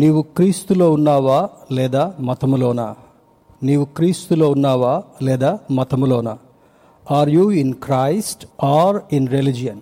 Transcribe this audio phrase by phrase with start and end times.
[0.00, 2.94] నీవు క్రీస్తులో ఉన్నావా లేదా మతములోనా?
[3.62, 6.38] నీవు క్రీస్తులో ఉన్నావా లేదా మతములోనా?
[7.10, 9.80] Are you in Christ or in religion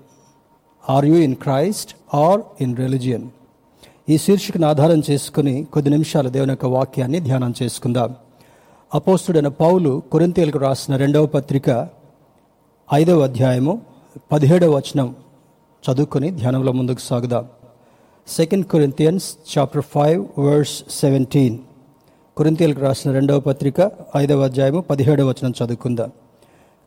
[0.90, 3.28] are you in Christ or in religion
[4.08, 8.14] ఈ శీర్షికను ఆధారం చేసుకుని కొద్ది నిమిషాలు దేవుని యొక్క వాక్యాన్ని ధ్యానం చేసుకుందాం.
[8.94, 11.88] అపోస్తుడైన పౌలు కొరింతేలకు రాసిన రెండవ పత్రిక
[12.94, 13.80] ఐదవ అధ్యాయము
[14.32, 15.16] పదిహేడవ వచనం
[15.84, 17.46] చదువుకొని ధ్యానంలో ముందుకు సాగుదాం.
[18.28, 21.58] Second Corinthians chapter five verse seventeen
[22.36, 26.10] కొరింతియన్కు రాసిన రెండవ పత్రిక ఐదవ అధ్యాయము పదిహేడవ వచనం చదువుకుందాం.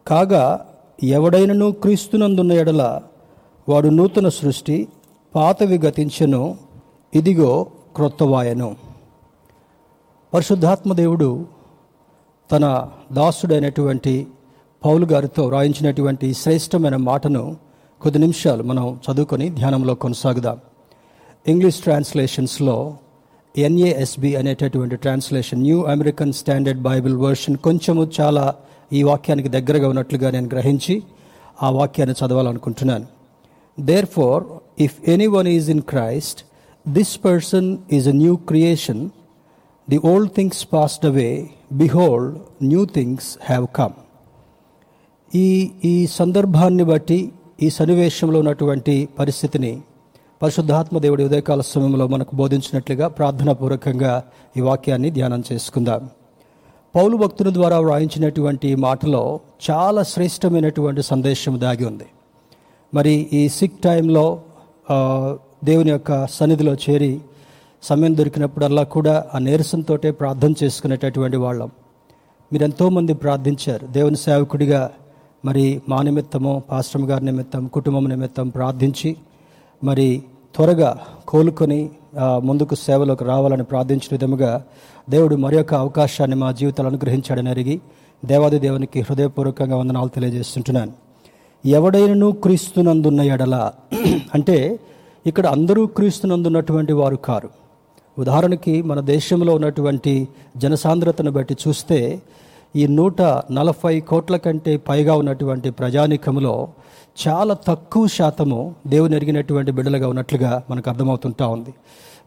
[0.08, 0.66] కాగా
[1.04, 3.02] ఎవడైనను క్రీస్తునందున్న ఎడల
[3.70, 4.88] వాడు నూతన సృష్టి
[5.36, 6.58] పాతవి గతించెను
[7.14, 8.76] ఇదిగో క్రొత్తవాయను
[10.34, 11.46] పరిశుద్ధాత్మ దేవుడు
[12.52, 14.28] తన దాసుడైనటువంటి
[14.86, 17.58] పౌలు గారితో వ్రాయించినటువంటి శ్రేష్టమైన మాటను
[18.02, 20.58] కొద్ది నిమిషాలు మనం చదువుకొని ధ్యానంలో కొనసాగుదాం.
[21.48, 22.98] ఇంగ్లీష్ ట్రాన్స్లేషన్స్లో
[23.56, 28.56] ఎన్ఏఎస్బి అనేటటువంటి translation New American Standard Bible version కొంచెము చాలా
[28.94, 31.04] ఈ వాక్యానికి దగ్గరగా ఉన్నట్లుగా నేను గ్రహించి
[31.64, 33.06] ఆ వాక్యాన్ని చదవాలనుకుంటున్నాను.
[34.06, 34.44] Therefore
[34.80, 36.46] if anyone is in Christ
[36.88, 39.10] this person is a new creation
[39.90, 43.94] the old things passed away behold new things have come
[45.36, 49.82] ఈ ఈ సందర్భాన్ని బట్టి ఈ సన్నివేశంలో ఉన్నటువంటి పరిస్థితిని
[50.42, 54.24] పరిశుద్ధాత్మ దేవుడి ఉదయకాల సమయంలో మనకు బోధించినట్లుగా ప్రార్థనాపూర్వకంగా
[54.58, 56.10] ఈ వాక్యాన్ని ధ్యానం చేసుకుందాం.
[56.96, 62.06] పౌలు భక్తుని ద్వారా వ్రాయించినటువంటి మాటలో చాలా శ్రేష్టమైనటువంటి సందేశం దాగి ఉంది.
[62.94, 64.42] మరి ఈ సిక్ టైంలో
[65.64, 67.20] దేవుని యొక్క సన్నిధిలో చేరి
[67.84, 71.70] సమయం దొరికినప్పుడల్లా కూడా ఆ నీరసంతో ప్రార్థన చేసుకునేటటువంటి వాళ్ళం.
[72.54, 73.88] మీరు ఎంతోమంది ప్రార్థించారు?
[73.88, 74.92] దేవుని సేవకుడిగా
[75.46, 79.16] మరి మా నిమిత్తము పాశ్రమ గారి నిమిత్తం కుటుంబం నిమిత్తం ప్రార్థించి
[79.84, 80.24] మరి
[80.56, 80.98] త్వరగా
[81.28, 81.90] కోలుకొని
[82.42, 84.52] ముందుకు సేవలోకి రావాలని ప్రార్థించిన విధముగా
[85.10, 87.76] దేవుడు మరి యొక్క అవకాశాన్ని మా జీవితాలు అనుగ్రహించాడని అరిగి
[88.26, 90.94] దేవాది దేవునికి హృదయపూర్వకంగా వందనాలు తెలియజేస్తుంటున్నాను.
[91.66, 93.72] ఎవడైనను క్రీస్తునందున్న ఎడల
[94.36, 94.80] అంటే
[95.26, 97.50] ఇక్కడ అందరూ క్రీస్తునందున్నటువంటి వారు కారు.
[98.18, 100.28] ఉదాహరణకి మన దేశంలో ఉన్నటువంటి
[100.58, 102.00] జనసాంద్రతను బట్టి చూస్తే
[102.76, 103.22] ఈ నూట
[103.52, 106.68] నలభై కోట్ల కంటే పైగా ఉన్నటువంటి ప్రజానికములో
[107.28, 111.74] చాలా తక్కువ శాతము దేవుని ఎరిగినటువంటి బిడ్డలుగా ఉన్నట్లుగా మనకు అర్థమవుతుంటా ఉంది.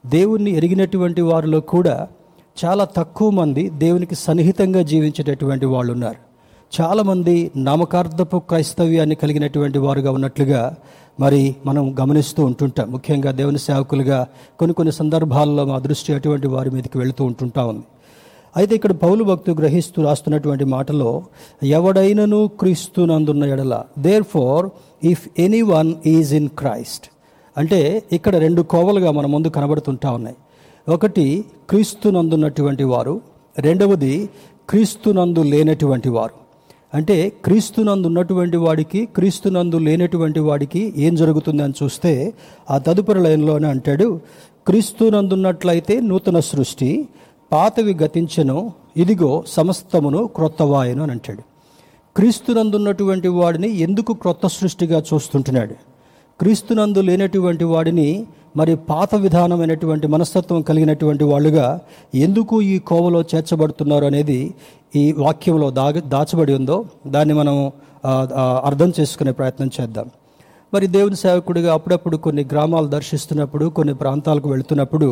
[0.06, 2.08] దేవుణ్ణి ఎరిగినటువంటి వారిలో కూడా
[2.64, 6.16] చాలా తక్కువ మంది దేవునికి సన్నిహితంగా జీవించేటటువంటి వాళ్ళు ఉన్నారు.
[6.80, 10.74] చాలామంది నామకార్థపు క్రైస్తవ్యాన్ని కలిగినటువంటి వారుగా ఉన్నట్లుగా
[11.20, 12.92] మరి మనం గమనిస్తూ ఉంటుంటాం.
[12.92, 14.26] ముఖ్యంగా దేవుని సేవకులుగా
[14.58, 17.82] కొన్ని కొన్ని సందర్భాల్లో మా దృష్టి అటువంటి వారి మీదకి వెళుతూ ఉంటుంటా ఉంది.
[18.56, 21.22] అయితే ఇక్కడ పౌలు భక్తు గ్రహిస్తూ రాస్తున్నటువంటి మాటలో
[21.62, 23.82] ఎవడైనను క్రీస్తునందున్న ఎడల
[24.22, 24.70] therefore
[25.04, 25.28] if
[25.62, 27.06] anyone is in Christ
[27.56, 30.36] అంటే ఇక్కడ రెండు కోవలుగా మన ముందు కనబడుతుంటా ఉన్నాయి.
[30.88, 33.20] ఒకటి క్రీస్తునందున్నటువంటి వారు.
[33.58, 34.28] రెండవది
[34.70, 36.34] క్రీస్తునందు లేనటువంటి వారు.
[36.94, 42.34] అంటే క్రీస్తునందు ఉన్నటువంటి వాడికి క్రీస్తునందు లేనటువంటి వాడికి ఏం జరుగుతుంది అని చూస్తే
[42.70, 44.20] ఆ తదుపరి లైన్లోనే అంటాడు
[44.66, 47.08] క్రీస్తునందున్నట్లయితే నూతన సృష్టి
[47.52, 48.58] పాతవి గతించెను
[48.96, 51.42] ఇదిగో సమస్తమును క్రొత్తవాయను అని అంటాడు.
[52.16, 55.74] క్రీస్తునందున్నటువంటి వాడిని ఎందుకు క్రొత్త సృష్టిగా చూస్తుంటున్నాడు?
[56.40, 58.08] క్రీస్తునందు లేనటువంటి వాడిని
[58.56, 61.66] మరి పాత విధానమైనటువంటి మనస్తత్వం కలిగినటువంటి వాళ్ళుగా
[62.14, 64.54] ఎందుకు ఈ కోవలో చేర్చబడుతున్నారు అనేది
[64.96, 67.56] ఈ వాక్యంలో దాగ దాచబడి ఉందో దాన్ని మనం
[68.64, 70.08] అర్థం చేసుకునే ప్రయత్నం చేద్దాం.
[70.74, 75.08] మరి దేవుని సేవకుడిగా అప్పుడప్పుడు కొన్ని గ్రామాలు దర్శిస్తున్నప్పుడు కొన్ని ప్రాంతాలకు వెళుతున్నప్పుడు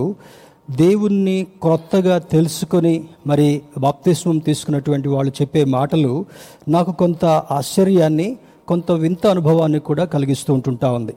[0.71, 6.25] దేవుణ్ణి కొత్తగా తెలుసుకొని మరి బాప్తిస్మం తీసుకున్నటువంటి వాళ్ళు చెప్పే మాటలు
[6.69, 8.37] నాకు కొంత ఆశ్చర్యాన్ని
[8.69, 11.15] కొంత వింత అనుభవాన్ని కూడా కలిగిస్తూ ఉంటుంటా ఉంది.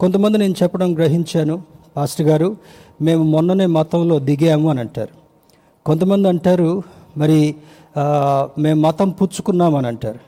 [0.00, 1.62] కొంతమంది నేను చెప్పడం గ్రహించాను.
[1.96, 2.56] పాస్టర్ గారు
[3.02, 5.14] మేము మొన్ననే మతంలో దిగాము అని అంటారు.
[5.86, 6.82] కొంతమంది అంటారు
[7.16, 7.54] మరి
[8.58, 10.18] మేము మతం పుచ్చుకున్నామని అంటారు.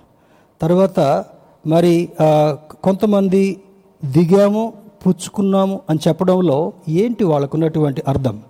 [0.62, 1.24] తర్వాత
[1.66, 2.08] మరి
[2.82, 3.60] కొంతమంది
[4.04, 4.72] దిగాము
[5.06, 8.40] పుచ్చుకున్నాము అని చెప్పడంలో ఏంటి వాళ్ళకున్నటువంటి అర్థం?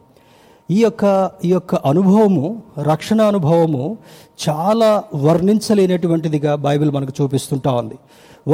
[0.72, 1.04] ఈ యొక్క
[1.44, 2.46] ఈ యొక్క అనుభవము
[2.90, 3.84] రక్షణ అనుభవము
[4.44, 4.90] చాలా
[5.24, 7.96] వర్ణించలేనటువంటిదిగా బైబిల్ మనకు చూపిస్తుంటా ఉంది.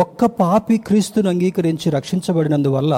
[0.03, 2.95] ఒక్క పాపి క్రీస్తును అంగీకరించి రక్షించబడినందువల్ల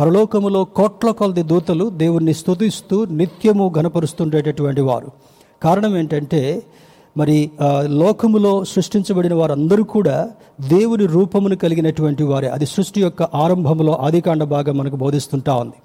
[0.00, 5.10] పరలోకములో కోట్ల కొలది దూతలు దేవుణ్ణి స్తుతిస్తూ నిత్యము ఘనపరుస్తుండేటటువంటి వారు.
[5.62, 6.42] కారణం ఏంటంటే
[7.16, 7.38] మరి
[8.02, 10.16] లోకములో సృష్టించబడిన వారందరూ కూడా
[10.70, 12.48] దేవుని రూపమును కలిగినటువంటి వారే.
[12.56, 15.78] అది సృష్టి యొక్క ఆరంభంలో ఆదికాండ భాగం మనకు బోధిస్తుంటా ఉంది.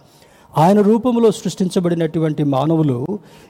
[0.57, 3.05] ఆయన రూపంలో సృష్టించబడినటువంటి మానవులు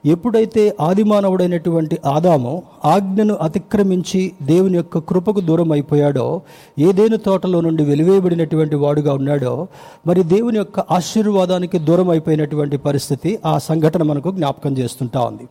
[0.05, 6.41] ఎప్పుడైతే ఆది మానవుడైనటువంటి ఆదాము ఆజ్ఞను అతిక్రమించి దేవుని యొక్క కృపకు దూరం అయిపోయాడో
[6.79, 9.67] ఏదేను తోటలో నుండి వెలివేయబడినటువంటి వాడుగా ఉన్నాడో
[10.07, 15.47] మరి దేవుని యొక్క ఆశీర్వాదానికి దూరం అయిపోయినటువంటి పరిస్థితి ఆ సంఘటన మనకు జ్ఞాపకం చేస్తుంటా ఉంది.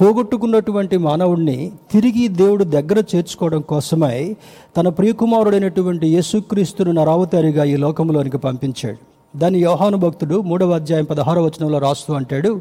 [0.00, 4.36] పోగొట్టుకున్నటువంటి మానవుణ్ణి తిరిగి దేవుడు దగ్గర చేర్చుకోవడం కోసమై
[4.76, 9.21] తన ప్రియకుమారుడైనటువంటి యేసుక్రీస్తును నరావతారిగా ఈ లోకంలోనికి పంపించాడు.
[9.36, 12.60] దాని యోహాను భక్తుడు మూడవ అధ్యాయం పదహారవ వచనంలో రాస్తూ అంటాడు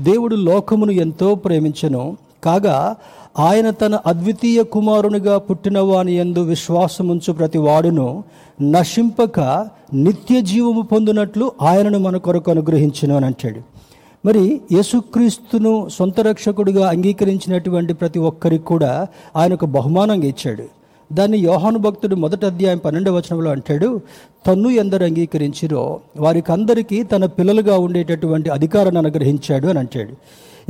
[0.00, 2.96] దేవుడు లోకమును ఎంతో ప్రేమించను కాగా
[3.38, 8.24] ఆయన తన అద్వితీయ కుమారునిగా పుట్టిన వాని ఎందు విశ్వాసముంచు ప్రతి వాడును
[8.62, 9.40] నశింపక
[9.94, 13.60] నిత్య జీవము పొందినట్లు ఆయనను మన కొరకు అనుగ్రహించను అని అంటాడు.
[14.26, 19.06] మరి యేసుక్రీస్తును సొంత రక్షకుడిగా అంగీకరించినటువంటి ప్రతి ఒక్కరికి కూడా
[19.36, 20.83] ఆయన ఒక బహుమానంగా ఇచ్చాడు.
[21.12, 24.00] దాన్ని యోహాను భక్తుడు మొదటి అధ్యాయం పన్నెండవ వచనంలో అంటాడు
[24.46, 30.12] తన్ను ఎందరు అంగీకరించిరో వారికి అందరికీ తన పిల్లలుగా ఉండేటటువంటి అధికారాన్ని అనుగ్రహించాడు అని అంటాడు.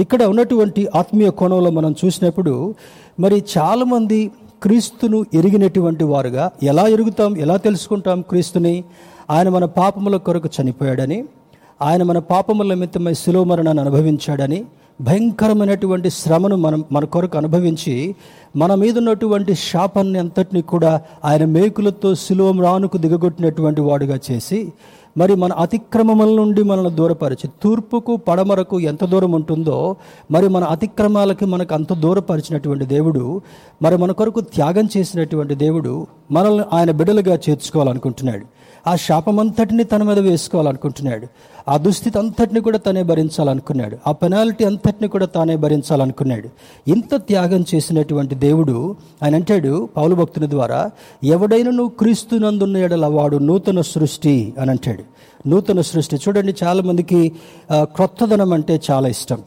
[0.01, 2.75] ఇక్కడ ఉన్నటువంటి ఆత్మీయ కోణంలో మనం చూసినప్పుడు
[3.21, 4.31] మరి చాలామంది
[4.63, 8.85] క్రీస్తును ఎరిగినటువంటి వారుగా ఎలా ఎరుగుతాం ఎలా తెలుసుకుంటాం క్రీస్తుని?
[9.31, 11.25] ఆయన మన పాపముల కొరకు చనిపోయాడని
[11.83, 14.65] ఆయన మన పాపముల నిమిత్తమై శిలో మరణాన్ని అనుభవించాడని
[15.00, 18.14] భయంకరమైనటువంటి శ్రమను మనం మన కొరకు అనుభవించి
[18.56, 24.73] మన మీద ఉన్నటువంటి శాపాన్ని అంతటిని కూడా ఆయన మేకులతో సులువం రానుకు దిగగొట్టినటువంటి వాడుగా చేసి
[25.19, 29.96] మరి మన అతిక్రమముల నుండి మనల్ని దూరపరిచి తూర్పుకు పడమరకు ఎంత దూరం ఉంటుందో
[30.31, 33.43] మరి మన అతిక్రమాలకి మనకు అంత దూరపరిచినటువంటి దేవుడు
[33.82, 38.46] మరి మన కొరకు త్యాగం చేసినటువంటి దేవుడు మనల్ని ఆయన బిడ్డలుగా చేర్చుకోవాలనుకుంటున్నాడు.
[38.87, 41.27] ఆ శాపమంతటిని తన మీద వేసుకోవాలనుకుంటున్నాడు.
[41.69, 43.97] ఆ దుస్థితి అంతటిని కూడా తనే భరించాలనుకున్నాడు.
[44.07, 46.49] ఆ పెనాల్టీ అంతటిని కూడా తానే భరించాలనుకున్నాడు.
[46.91, 50.91] ఇంత త్యాగం చేసినటువంటి దేవుడు ఆయన అంటాడు పౌలు భక్తుని ద్వారా
[51.25, 55.05] ఎవడైనా నువ్వు క్రీస్తునందున్న ఎడల వాడు నూతన సృష్టి అని అంటాడు.
[55.49, 57.33] నూతన సృష్టి చూడండి చాలామందికి
[57.73, 59.43] క్రొత్తదనం అంటే చాలా ఇష్టం.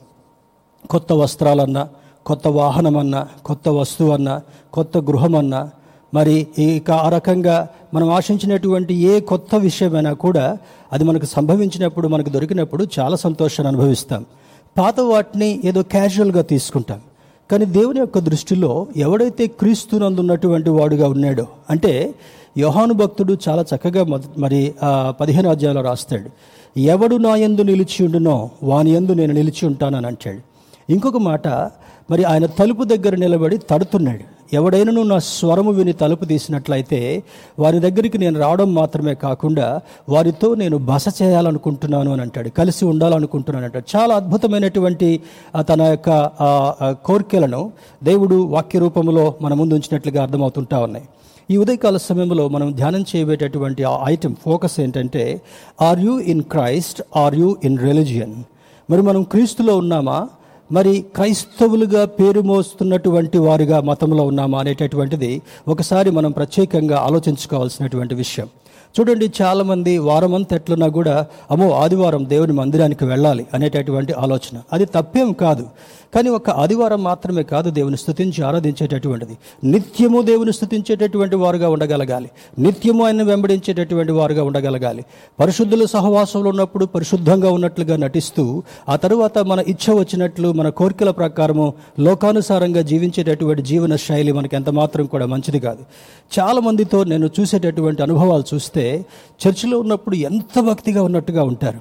[0.90, 1.88] కొత్త వస్త్రాలన్నా
[2.26, 4.42] కొత్త వాహనం అన్నా కొత్త వస్తువు అన్నా
[4.74, 5.70] కొత్త గృహం అన్నా
[6.14, 10.58] మరి ఇక ఆ రకంగా మనం ఆశించినటువంటి ఏ కొత్త విషయమైనా కూడా
[10.94, 14.26] అది మనకు సంభవించినప్పుడు మనకు దొరికినప్పుడు చాలా సంతోషాన్ని అనుభవిస్తాం.
[14.78, 17.00] పాత వాటిని ఏదో క్యాజువల్గా తీసుకుంటాం.
[17.52, 22.14] కానీ దేవుని యొక్క దృష్టిలో ఎవడైతే క్రీస్తునందున్నటువంటి వాడుగా ఉన్నాడో అంటే
[22.58, 24.74] యోహాను భక్తుడు చాలా చక్కగా మరి
[25.10, 26.30] పదిహేను అధ్యాయంలో రాస్తాడు.
[26.80, 30.42] ఎవడు నా ఎందు నిలిచి ఉండునో వాని యందు నేను నిలిచి ఉంటానని అంటాడు.
[30.92, 31.48] ఇంకొక మాట
[32.12, 34.37] మరి ఆయన తలుపు దగ్గర నిలబడి తడుతున్నాడు.
[34.54, 37.24] ఎవడైనను నా స్వరము విని తలుపు తీసినట్లయితే
[37.60, 42.50] వారి దగ్గరికి నేను రావడం మాత్రమే కాకుండా వారితో నేను బస చేయాలనుకుంటున్నాను అని అంటాడు.
[42.50, 43.98] కలిసి ఉండాలనుకుంటున్నాను అంటాడు.
[43.98, 45.20] చాలా అద్భుతమైనటువంటి
[45.70, 46.10] తన యొక్క
[47.06, 47.72] కోరికలను
[48.04, 51.06] దేవుడు వాక్య రూపంలో మన ముందు ఉంచినట్లుగా అర్థమవుతుంటా ఉన్నాయి.
[51.52, 55.42] ఈ ఉదయకాల సమయంలో మనం ధ్యానం చేయబేటటువంటి ఆ ఐటెం ఫోకస్ ఏంటంటే
[55.82, 58.36] are you in Christ are you in religion
[58.92, 60.28] మరి మనం క్రీస్తులో ఉన్నామా?
[60.72, 68.48] మరి క్రైస్తవులుగా పేరు మోస్తున్నటువంటి వారిగా మతంలో ఉన్నామా అనేటటువంటిది ఒకసారి మనం ప్రత్యేకంగా ఆలోచించుకోవాల్సినటువంటి విషయం.
[69.00, 74.60] చూడండి చాలామంది వారమంతా ఎట్లున్నా కూడా అమ్మో ఆదివారం దేవుని మందిరానికి వెళ్ళాలి అనేటటువంటి ఆలోచన.
[74.74, 75.68] అది తప్పేం కాదు.
[76.16, 79.38] కానీ ఒక ఆదివారం మాత్రమే కాదు దేవుని స్థుతించి ఆరాధించేటటువంటిది.
[79.64, 82.30] నిత్యము దేవుని స్థుతించేటటువంటి వారుగా ఉండగలగాలి.
[82.60, 85.06] నిత్యము ఆయన వెంబడించేటటువంటి వారుగా ఉండగలగాలి.
[85.40, 92.82] పరిశుద్ధుల సహవాసంలో ఉన్నప్పుడు పరిశుద్ధంగా ఉన్నట్లుగా నటిస్తూ ఆ తరువాత మన ఇచ్చ వచ్చినట్లు మన కోరికల ప్రకారము లోకానుసారంగా
[92.82, 95.80] జీవించేటటువంటి జీవన శైలి మనకి ఎంత మాత్రం కూడా మంచిది కాదు.
[96.40, 98.87] చాలా మందితో నేను చూసేటటువంటి అనుభవాలు చూస్తే
[99.42, 101.80] చర్చిలో ఉన్నప్పుడు ఎంత భక్తిగా ఉన్నట్టుగా ఉంటారు.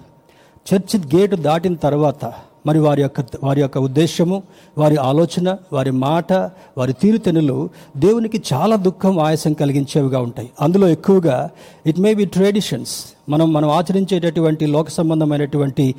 [0.69, 2.33] చర్చి గేటు దాటిన తర్వాత
[2.67, 4.43] మరి వారి యొక్క వారి యొక్క ఉద్దేశము
[4.79, 6.33] వారి ఆలోచన వారి మాట
[6.79, 10.51] వారి తీరుతెనులు దేవునికి చాలా దుఃఖం ఆయాసం కలిగించేవిగా ఉంటాయి.
[10.61, 11.51] అందులో ఎక్కువగా
[11.87, 15.95] ఇట్ మే బి ట్రెడిషన్స్ మనం మనం ఆచరించేటటువంటి లోక సంబంధమైనటువంటి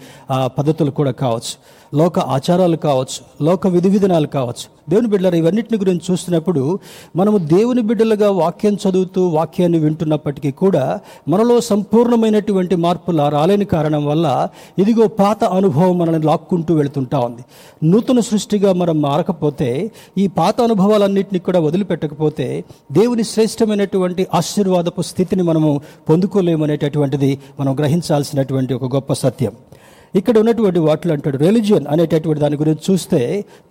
[0.45, 1.77] పద్ధతులు కూడా కావచ్చు.
[1.97, 3.45] లోక ఆచారాలు కావచ్చు.
[3.45, 4.77] లోక విధి విధానాలు కావచ్చు.
[4.89, 6.79] దేవుని బిడ్డలు ఇవన్నిటిని గురించి చూస్తున్నప్పుడు
[7.15, 14.47] మనము దేవుని బిడ్డలుగా వాక్యం చదువుతూ వాక్యాన్ని వింటున్నప్పటికీ కూడా మనలో సంపూర్ణమైనటువంటి మార్పులు రాలేని కారణం వల్ల
[14.79, 17.41] ఇదిగో పాత అనుభవం మనల్ని లాక్కుంటూ వెళుతుంటా ఉంది.
[17.83, 25.76] నూతన సృష్టిగా మనం మారకపోతే ఈ పాత అనుభవాలన్నింటినీ కూడా వదిలిపెట్టకపోతే దేవుని శ్రేష్టమైనటువంటి ఆశీర్వాదపు స్థితిని మనము
[26.09, 29.53] పొందుకోలేమనేటటువంటిది మనం గ్రహించాల్సినటువంటి ఒక గొప్ప సత్యం.
[30.15, 33.19] ఇక్కడ ఉన్నటువంటి వాటిలో అంటాడు రిలిజియన్ అనేటటువంటి దాని గురించి చూస్తే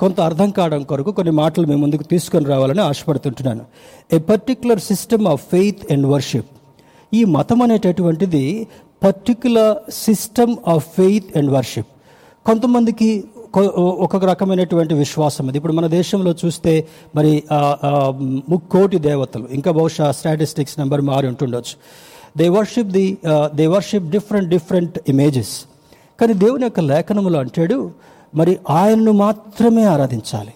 [0.00, 3.64] కొంత అర్థం కావడం కొరకు కొన్ని మాటలు మేము ముందుకు తీసుకొని రావాలని ఆశపడుతుంటున్నాను.
[4.14, 6.50] A particular system of faith and worship
[7.12, 8.44] ఈ మతం అనేటటువంటిది
[9.04, 11.90] particular system of faith and worship
[12.46, 13.08] కొంతమందికి
[14.06, 15.56] ఒక రకమైనటువంటి విశ్వాసం అది.
[15.58, 16.72] ఇప్పుడు మన దేశంలో చూస్తే
[17.16, 17.32] మరి
[18.50, 21.74] ముక్కోటి దేవతలు ఇంకా బహుశా స్టాటిస్టిక్స్ నెంబర్ మారి ఉంటుండొచ్చు.
[22.38, 23.06] They worship the
[23.54, 25.54] they worship different different images
[26.20, 27.78] కానీ దేవుని యొక్క లేఖనములో అంటాడు
[28.34, 30.54] మరి ఆయనను మాత్రమే ఆరాధించాలి.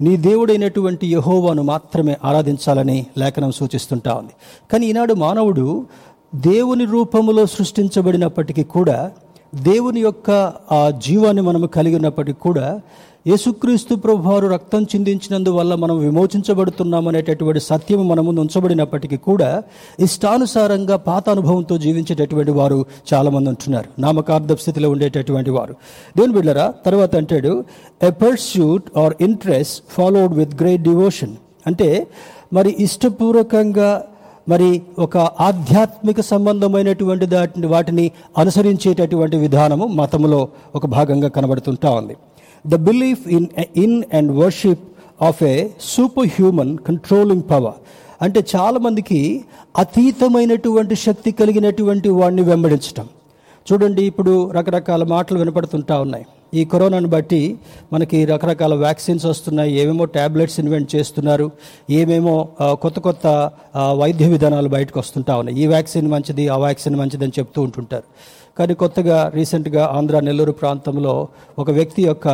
[0.00, 4.34] నీ దేవుడైనటువంటి యహోవాను మాత్రమే ఆరాధించాలని లేఖనం సూచిస్తుంటా ఉంది.
[4.72, 5.86] కానీ ఈనాడు మానవుడు
[6.34, 8.98] దేవుని రూపములో సృష్టించబడినప్పటికీ కూడా
[9.54, 10.30] దేవుని యొక్క
[10.72, 12.80] ఆ జీవాన్ని మనము కలిగి ఉన్నప్పటికీ కూడా
[13.26, 19.62] యేసుక్రీస్తు ప్రభువారు రక్తం చిందించినందువల్ల మనం విమోచించబడుతున్నామనేటటువంటి సత్యము మన ముందు ఉంచబడినప్పటికీ కూడా
[20.00, 24.00] ఇష్టానుసారంగా పాత అనుభవంతో జీవించేటటువంటి వారు చాలామంది ఉంటున్నారు.
[24.00, 25.72] నామకార్థ స్థితిలో ఉండేటటువంటి వారు.
[26.16, 27.64] దేవుని బిడ్డరా తర్వాత అంటాడు
[28.02, 31.36] a pursuit or interest followed with great devotion
[31.66, 32.06] అంటే
[32.52, 34.04] మరి ఇష్టపూర్వకంగా
[34.48, 42.16] మరి ఒక ఆధ్యాత్మిక సంబంధమైనటువంటి దాటిని వాటిని అనుసరించేటటువంటి విధానము మతంలో ఒక భాగంగా కనబడుతుంటా ఉంది.
[42.66, 44.84] The belief in in and worship
[45.22, 47.74] of a super human controlling power
[48.22, 49.44] అంటే చాలామందికి
[49.76, 53.06] అతీతమైనటువంటి శక్తి కలిగినటువంటి వాడిని వెంబడించటం.
[53.68, 56.26] చూడండి ఇప్పుడు రకరకాల మాటలు వినపడుతుంటా ఉన్నాయి.
[56.58, 57.40] ఈ కరోనాను బట్టి
[57.92, 61.46] మనకి రకరకాల వ్యాక్సిన్స్ వస్తున్నాయి ఏమేమో ట్యాబ్లెట్స్ ఇన్వెంట్ చేస్తున్నారు
[62.00, 62.34] ఏమేమో
[62.84, 63.26] కొత్త కొత్త
[64.00, 65.56] వైద్య విధానాలు బయటకు వస్తుంటా ఉన్నాయి.
[65.62, 68.06] ఈ వ్యాక్సిన్ మంచిది ఆ వ్యాక్సిన్ మంచిది అని చెప్తూ ఉంటుంటారు.
[68.58, 71.14] కానీ కొత్తగా రీసెంట్గా ఆంధ్ర నెల్లూరు ప్రాంతంలో
[71.62, 72.28] ఒక వ్యక్తి యొక్క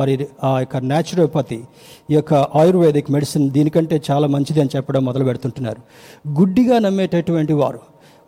[0.00, 0.14] మరి
[0.48, 1.60] ఆ యొక్క న్యాచురోపతి
[2.12, 5.82] ఈ యొక్క ఆయుర్వేదిక్ మెడిసిన్ దీనికంటే చాలా మంచిది అని చెప్పడం మొదలు పెడుతుంటున్నారు
[6.40, 7.80] గుడ్డిగా నమ్మేటటువంటి వారు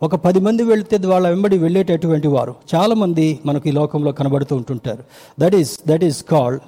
[0.03, 2.55] ఒక పది మంది వెళితే వాళ్ళ వెంబడి వెళ్ళేటటువంటి వారు.
[2.75, 5.03] చాలామంది మనకు ఈ లోకంలో కనబడుతూ ఉంటుంటారు.
[5.39, 6.61] That is that is called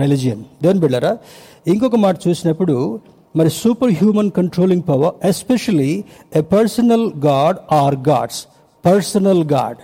[0.00, 1.18] religion దేని బిళ్ళరా
[1.66, 3.00] ఇంకొక మాట చూసినప్పుడు
[3.36, 6.04] మరి super human controlling power especially
[6.36, 8.46] a personal god or gods
[8.86, 9.76] personal god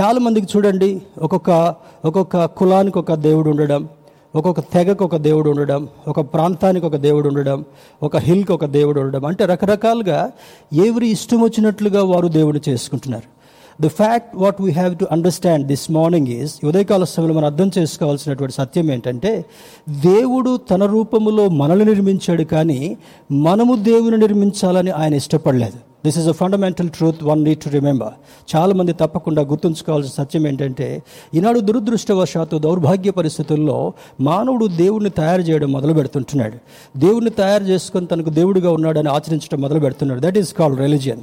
[0.00, 3.88] చాలామందికి చూడండి ఒక్కొక్క ఒక్కొక్క కులానికి ఒక దేవుడు ఉండడం
[4.34, 7.64] ఒక్కొక్క తెగకు ఒక దేవుడు ఉండడం ఒక ప్రాంతానికి ఒక దేవుడు ఉండడం
[8.02, 9.26] ఒక హిల్కి ఒక దేవుడు ఉండడం.
[9.26, 10.32] అంటే రకరకాలుగా
[10.72, 13.39] ఎవరి ఇష్టం వచ్చినట్లుగా వారు దేవుడు చేసుకుంటున్నారు.
[13.80, 18.54] The fact what we have to understand this morning is ఉదయకాల సమయంలో మనం అర్థం చేసుకోవాల్సినటువంటి
[18.54, 19.44] సత్యం ఏంటంటే
[19.90, 22.96] దేవుడు తన రూపములో మనల్ని నిర్మించాడు కానీ
[23.32, 25.78] మనము దేవుని నిర్మించాలని ఆయన ఇష్టపడలేదు.
[26.04, 28.12] This is a fundamental truth one need to remember
[28.56, 31.02] చాలామంది తప్పకుండా గుర్తుంచుకోవాల్సిన సత్యం ఏంటంటే
[31.34, 36.58] ఈనాడు దురదృష్టవశాత్తు దౌర్భాగ్య పరిస్థితుల్లో మానవుడు దేవుడిని తయారు చేయడం మొదలు పెడుతుంటున్నాడు.
[36.98, 40.20] దేవుడిని తయారు చేసుకొని తనకు దేవుడిగా ఉన్నాడని ఆచరించడం మొదలు పెడుతున్నాడు.
[40.20, 41.20] దట్ ఈస్ కాల్డ్ రిలిజియన్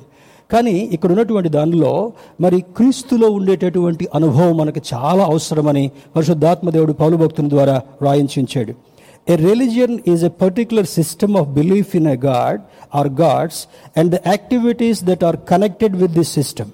[0.52, 2.12] కానీ ఇక్కడ ఉన్నటువంటి దానిలో
[2.42, 8.76] మరి క్రీస్తులో ఉండేటటువంటి అనుభవం మనకు చాలా అవసరమని పరిశుద్ధాత్మ దేవుడు పౌలు భక్తుని ద్వారా రాయించాడు
[9.30, 12.62] a religion is a particular system of belief in a god
[12.96, 16.72] or gods and the activities that are connected with this system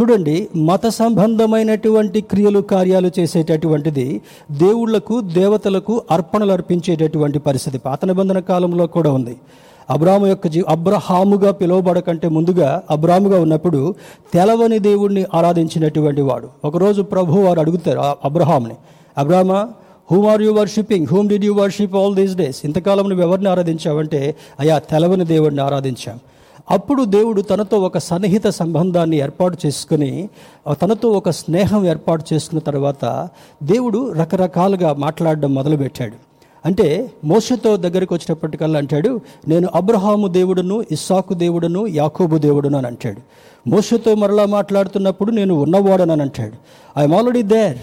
[0.00, 4.20] చూడండి మత సంబంధమైనటువంటి క్రియలు కార్యాలు చేసేటటువంటిది
[4.52, 7.78] దేవుళ్ళకు దేవతలకు అర్పణలు అర్పించేటటువంటి పరిస్థితి.
[7.78, 9.36] పాత నిబంధన కాలంలో కూడా ఉంది.
[9.90, 13.94] అబ్రాము యొక్క జీ అబ్రహాముగా పిలువబడకంటే ముందుగా అబ్రాముగా ఉన్నప్పుడు
[14.34, 16.48] తెలవని దేవుణ్ణి ఆరాధించినటువంటి వాడు.
[16.64, 18.76] ఒకరోజు ప్రభు వారు అడుగుతారు అబ్రహాంని
[19.18, 19.68] అబ్రామా
[20.12, 24.34] whom are you worshipping whom did you worship all these days ఇంతకాలం నువ్వు ఎవరిని ఆరాధించావంటే
[24.60, 26.18] అయ్యా తెలవని దేవుడిని ఆరాధించాం.
[26.70, 30.28] అప్పుడు దేవుడు తనతో ఒక సన్నిహిత సంబంధాన్ని ఏర్పాటు చేసుకుని
[30.82, 33.28] తనతో ఒక స్నేహం ఏర్పాటు చేసుకున్న తర్వాత
[33.62, 36.27] దేవుడు రకరకాలుగా మాట్లాడడం మొదలుపెట్టాడు.
[36.66, 43.20] అంటే మోసతో దగ్గరికి వచ్చినప్పటికల్లా అంటాడు నేను అబ్రహాము దేవుడును ఇస్సాకు దేవుడును యాకోబు దేవుడును అని అంటాడు.
[43.68, 46.52] మోసతో మరలా మాట్లాడుతున్నప్పుడు నేను ఉన్నవాడనని అంటాడు.
[47.00, 47.78] ఐఎమ్ ఆల్రెడీ దేర్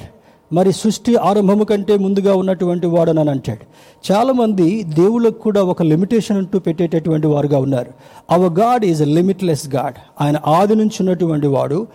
[0.53, 3.65] మరి సృష్టి ఆరంభము కంటే ముందుగా ఉన్నటువంటి వాడనని అంటాడు.
[4.11, 7.91] చాలామంది దేవుళ్ళకు కూడా ఒక లిమిటేషన్ అంటూ పెట్టేటటువంటి వారుగా ఉన్నారు.
[8.31, 11.87] Our God is a limitless God ఆయన ఆది నుంచి ఉన్నటువంటి వాడు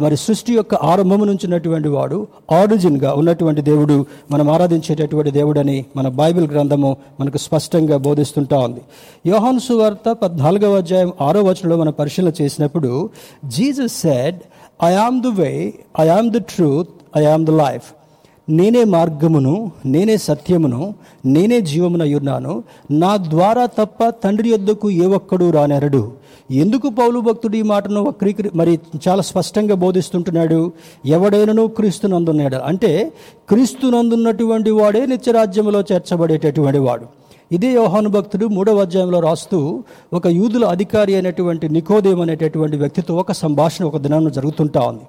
[0.00, 6.48] మరి సృష్టి యొక్క ఆరంభము నుంచి ఉన్నటువంటి వాడు ఆరిజిన్గా ఉన్నటువంటి దేవుడు మనం ఆరాధించేటటువంటి దేవుడని మన బైబిల్
[6.48, 8.80] గ్రంథము మనకు స్పష్టంగా బోధిస్తుంటా ఉంది.
[9.26, 13.10] యోహాను సువార్త పద్నాలుగవ అధ్యాయం ఆరో వచనంలో మనం పరిశీలన చేసినప్పుడు
[13.44, 14.36] Jesus said
[14.84, 16.88] I am the way I am the truth
[17.18, 17.82] I am the life
[18.48, 20.94] నేనే మార్గమును నేనే సత్యమును
[21.26, 26.12] నేనే జీవమునయ్యున్నాను నా ద్వారా తప్ప తండ్రి యొద్దకు ఏ ఒక్కడు రానెరడు.
[26.50, 30.72] ఎందుకు పౌలు భక్తుడు ఈ మాటను వక్రీకరి మరి చాలా స్పష్టంగా బోధిస్తుంటున్నాడు?
[31.06, 32.56] ఎవడైనను క్రీస్తునందున్నాడు.
[32.56, 33.12] అంటే
[33.48, 37.06] క్రీస్తునందున్నటువంటి వాడే నిత్యరాజ్యములో చేర్చబడేటటువంటి వాడు.
[37.52, 43.84] ఇదే యోహాను భక్తుడు మూడవ అధ్యాయంలో రాస్తూ ఒక యూదుల అధికారి అయినటువంటి నికోదేం అనేటటువంటి వ్యక్తితో ఒక సంభాషణ
[43.84, 45.06] ఒక దినాన్ని జరుగుతుంటా ఉంది.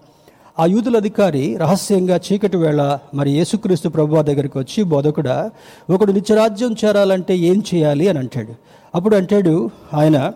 [0.59, 5.51] ఆ యూదుల అధికారి రహస్యంగా చీకటి వేళ మరి యేసుక్రీస్తు ప్రభు దగ్గరికి వచ్చి బోధకుడా
[5.89, 8.07] ఒకడు నిత్యరాజ్యం చేరాలంటే ఏం చేయాలి?
[8.07, 8.53] అని అంటాడు.
[8.95, 10.31] అప్పుడు అంటాడు ఆయన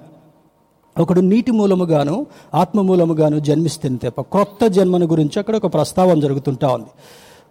[0.99, 6.87] ఒకడు నీటి మూలముగాను ఆత్మ మూలముగాను జన్మిస్తే తప్ప కొత్త జన్మను గురించి అక్కడ ఒక ప్రస్తావన జరుగుతుంటా ఉంది.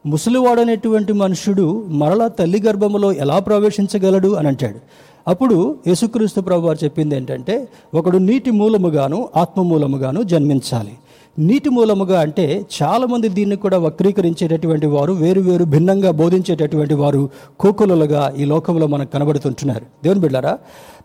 [0.06, 4.28] ముసలివాడనేటువంటి మనుషుడు మరలా తల్లి గర్భములో ఎలా ప్రవేశించగలడు?
[4.28, 4.78] అని అంటాడు.
[5.30, 10.92] అప్పుడు యేసుక్రీస్తు ప్రభు వారు చెప్పింది ఏంటంటే ఒకడు నీటి మూలముగాను ఆత్మ మూలముగాను జన్మించాలి.
[11.38, 17.28] నీటి మూలముగా అంటే చాలామంది దీన్ని కూడా వక్రీకరించేటటువంటి వారు వేరు వేరు భిన్నంగా బోధించేటటువంటి వారు
[17.60, 19.84] కోకులలుగా ఈ లోకంలో మనకు కనబడుతుంటున్నారు.
[20.04, 20.58] దేవుని బిడ్డారా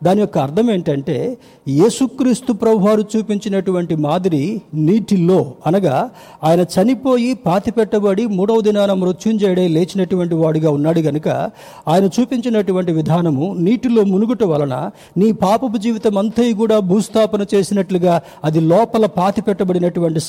[0.04, 1.38] దాని యొక్క అర్థం ఏంటంటే
[1.70, 6.10] యేసుక్రీస్తు ప్రభువారు చూపించినటువంటి మాదిరి నీటిలో అనగా
[6.44, 11.28] ఆయన చనిపోయి పాతి పెట్టబడి మూడవ దినాన మృత్యుంజయుడే లేచినటువంటి వాడిగా ఉన్నాడు గనుక
[11.88, 19.06] ఆయన చూపించినటువంటి విధానము నీటిలో మునుగుట వలన నీ పాపపు జీవితం అంతయు కూడా భూస్థాపన చేసినట్లుగా అది లోపల
[19.06, 19.42] పాతి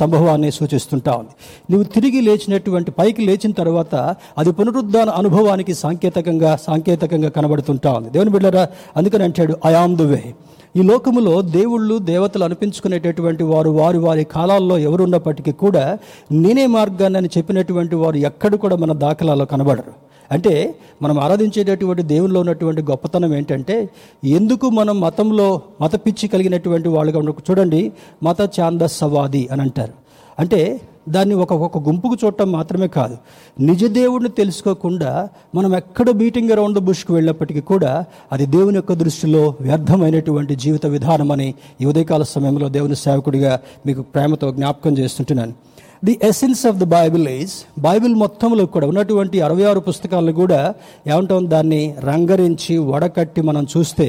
[0.00, 1.30] పెట్టబడినటువంటి సంభవాన్ని సూచిస్తుంటా ఉంది.
[1.70, 8.10] నువ్వు తిరిగి లేచినటువంటి పైకి లేచిన తర్వాత అది పునరుద్ధాన అనుభవానికి సాంకేతికంగా సాంకేతికంగా కనబడుతుంటా ఉంది.
[8.10, 10.34] దేవుని బిడ్డరా అందుకని అంటాడు ఐఆమ్ ద వే
[10.76, 15.98] ఈ లోకములో దేవుళ్ళు దేవతలు అనిపించుకునేటటువంటి వారు వారి వారి కాలాల్లో ఎవరున్నప్పటికీ కూడా
[16.32, 20.12] నేనే మార్గాన్ని అని చెప్పినటువంటి వారు ఎక్కడ కూడా మన దాఖలాలో కనబడరు.
[20.32, 23.90] అంటే మనం ఆరాధించేటటువంటి దేవుల్లో ఉన్నటువంటి గొప్పతనం ఏంటంటే
[24.24, 29.92] ఎందుకు మనం మతంలో మత పిచ్చి కలిగినటువంటి వాళ్ళుగా ఉండకు చూడండి మత ఛాందస్సవాది అని అంటారు.
[30.38, 33.16] అంటే దాన్ని ఒక ఒక గుంపుకు చూడటం మాత్రమే కాదు.
[33.60, 40.56] నిజ దేవుడిని తెలుసుకోకుండా మనం ఎక్కడ మీటింగ్ అరౌండ్ బుష్కి వెళ్ళినప్పటికీ కూడా అది దేవుని యొక్క దృష్టిలో వ్యర్థమైనటువంటి
[40.56, 45.52] జీవిత విధానం అని ఈ ఉదయకాల సమయంలో దేవుని సేవకుడిగా మీకు ప్రేమతో జ్ఞాపకం చేస్తుంటున్నాను.
[46.02, 47.52] The essence of the Bible is
[47.84, 50.58] Bible మొత్తంలో కూడా ఉన్నటువంటి అరవై ఆరు పుస్తకాలను కూడా
[51.06, 51.44] ఏమంటాం?
[51.52, 51.78] దాన్ని
[52.08, 54.06] రంగరించి వడకట్టి మనం చూస్తే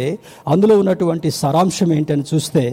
[0.47, 2.63] అందులో ఉన్నటువంటి సారాంశం ఏంటని చూస్తే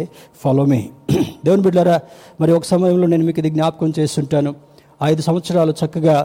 [0.42, 0.80] ఫాలో మీ
[1.46, 1.96] దేవుని బిడ్డారా
[2.40, 4.52] మరి ఒక సమయంలో నేను మీకు ఇది జ్ఞాపకం చేస్తుంటాను.
[5.00, 6.16] ఐదు సంవత్సరాలు చక్కగా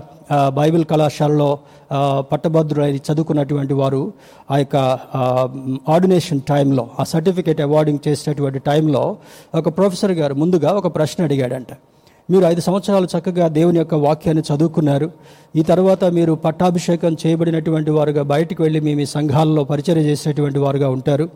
[0.57, 1.49] బైబిల్ కళాశాలలో
[1.91, 1.99] ఆ,
[2.31, 4.01] పట్టభద్రులై చదువుకున్నటువంటి వారు
[4.51, 4.77] ఆ యొక్క
[5.93, 9.03] ఆర్డినేషన్ టైంలో ఆ సర్టిఫికేట్ అవార్డింగ్ చేసేటటువంటి టైంలో
[9.53, 11.71] ఒక ప్రొఫెసర్ గారు ముందుగా ఒక ప్రశ్న అడిగాడంట.
[12.31, 15.11] మీరు ఐదు సంవత్సరాలు చక్కగా దేవుని యొక్క వాక్యాన్ని చదువుకున్నారు.
[15.55, 21.29] ఈ తర్వాత మీరు పట్టాభిషేకం చేయబడినటువంటి వారుగా బయటికి వెళ్ళి మీ మీ సంఘాలలో పరిచయం చేసేటువంటి వారుగా ఉంటారు.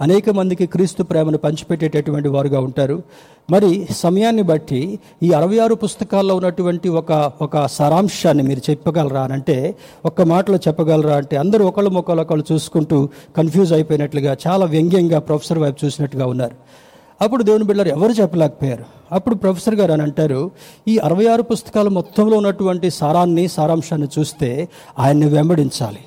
[0.00, 3.02] అనేక మందికి క్రీస్తు ప్రేమను పంచిపెట్టేటటువంటి వారుగా ఉంటారు.
[3.50, 9.74] మరి సమయాన్ని బట్టి ఈ అరవై ఆరు పుస్తకాల్లో ఉన్నటువంటి ఒక ఒక సారాంశాన్ని మీరు చెప్పగలరా అని అంటే
[10.04, 16.26] ఒక్క మాటలో చెప్పగలరా అంటే అందరూ ఒకళ్ళు ఒకళ్ళు చూసుకుంటూ కన్ఫ్యూజ్ అయిపోయినట్లుగా చాలా వ్యంగ్యంగా ప్రొఫెసర్ వైపు చూసినట్టుగా
[16.26, 16.85] ఉన్నారు.
[17.22, 18.84] అప్పుడు దేవుని బిడ్డలు ఎవరు చెప్పలేకపోయారు?
[19.12, 20.50] అప్పుడు ప్రొఫెసర్ గారు అని అంటారు
[20.88, 24.68] ఈ అరవై ఆరు పుస్తకాలు మొత్తంలో ఉన్నటువంటి సారాన్ని సారాంశాన్ని చూస్తే
[24.98, 25.98] ఆయన్ని వెంబడించాలి.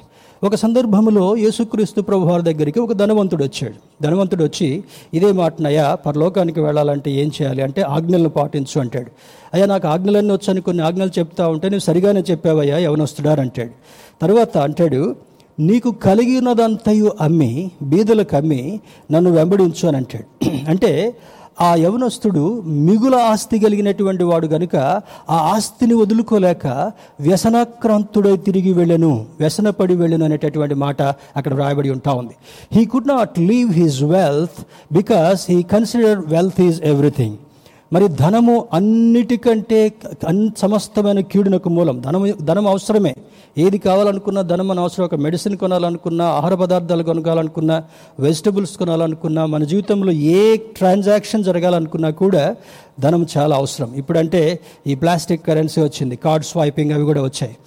[0.43, 4.03] ఒక సందర్భంలో యేసుక్రీస్తు ప్రభు వారి దగ్గరికి ఒక ధనవంతుడు వచ్చాడు.
[4.03, 7.62] ధనవంతుడు వచ్చి ఇదే మాటనయ్యా పరలోకానికి వెళ్ళాలంటే ఏం చేయాలి?
[7.62, 9.12] అంటే ఆజ్ఞలను పాటించు అంటాడు.
[9.53, 13.71] అయ్యా నాకు ఆజ్ఞలన్నీ వచ్చాను కొన్ని ఆజ్ఞలు చెప్తా ఉంటే నువ్వు సరిగానే చెప్పావయ్యా ఎవనొస్తున్నాడు అంటాడు.
[14.21, 15.15] తర్వాత అంటాడు
[15.60, 17.52] నీకు కలిగినదంతయు అమ్మి
[17.84, 18.62] బీదలకు అమ్మి
[19.12, 20.28] నన్ను వెంబడించు అని అంటాడు.
[20.69, 20.91] అంటే
[21.62, 22.43] ఆ యవనస్తుడు
[22.88, 24.76] మిగుల ఆస్తి కలిగినటువంటి వాడు గనుక
[25.30, 26.67] ఆ ఆస్తిని వదులుకోలేక
[27.19, 31.02] వ్యసనాక్రాంతుడై తిరిగి వెళ్ళను వ్యసనపడి వెళ్ళను అనేటటువంటి మాట
[31.36, 32.36] అక్కడ రాయబడి ఉంటా ఉంది.
[32.74, 34.60] He could not leave his wealth
[34.93, 37.38] because he consider wealth is everything
[37.93, 39.93] మరి ధనము అన్నిటికంటే
[40.28, 42.02] అన్ సమస్తమైన కీడునకు మూలం.
[42.02, 43.15] ధనము ధనం అవసరమే.
[43.58, 47.84] ఏది కావాలనుకున్నా ధనం మన అవసరం ఒక మెడిసిన్ కొనాలనుకున్నా ఆహార పదార్థాలు కొనగాలనుకున్నా
[48.19, 52.56] వెజిటబుల్స్ కొనాలనుకున్నా మన జీవితంలో ఏ ట్రాన్సాక్షన్ జరగాలనుకున్నా కూడా
[52.99, 53.93] ధనం చాలా అవసరం.
[53.95, 56.15] ఇప్పుడంటే ఈ ప్లాస్టిక్ కరెన్సీ వచ్చింది.
[56.15, 57.58] కార్డ్ స్వైపింగ్ అవి కూడా వచ్చాయి.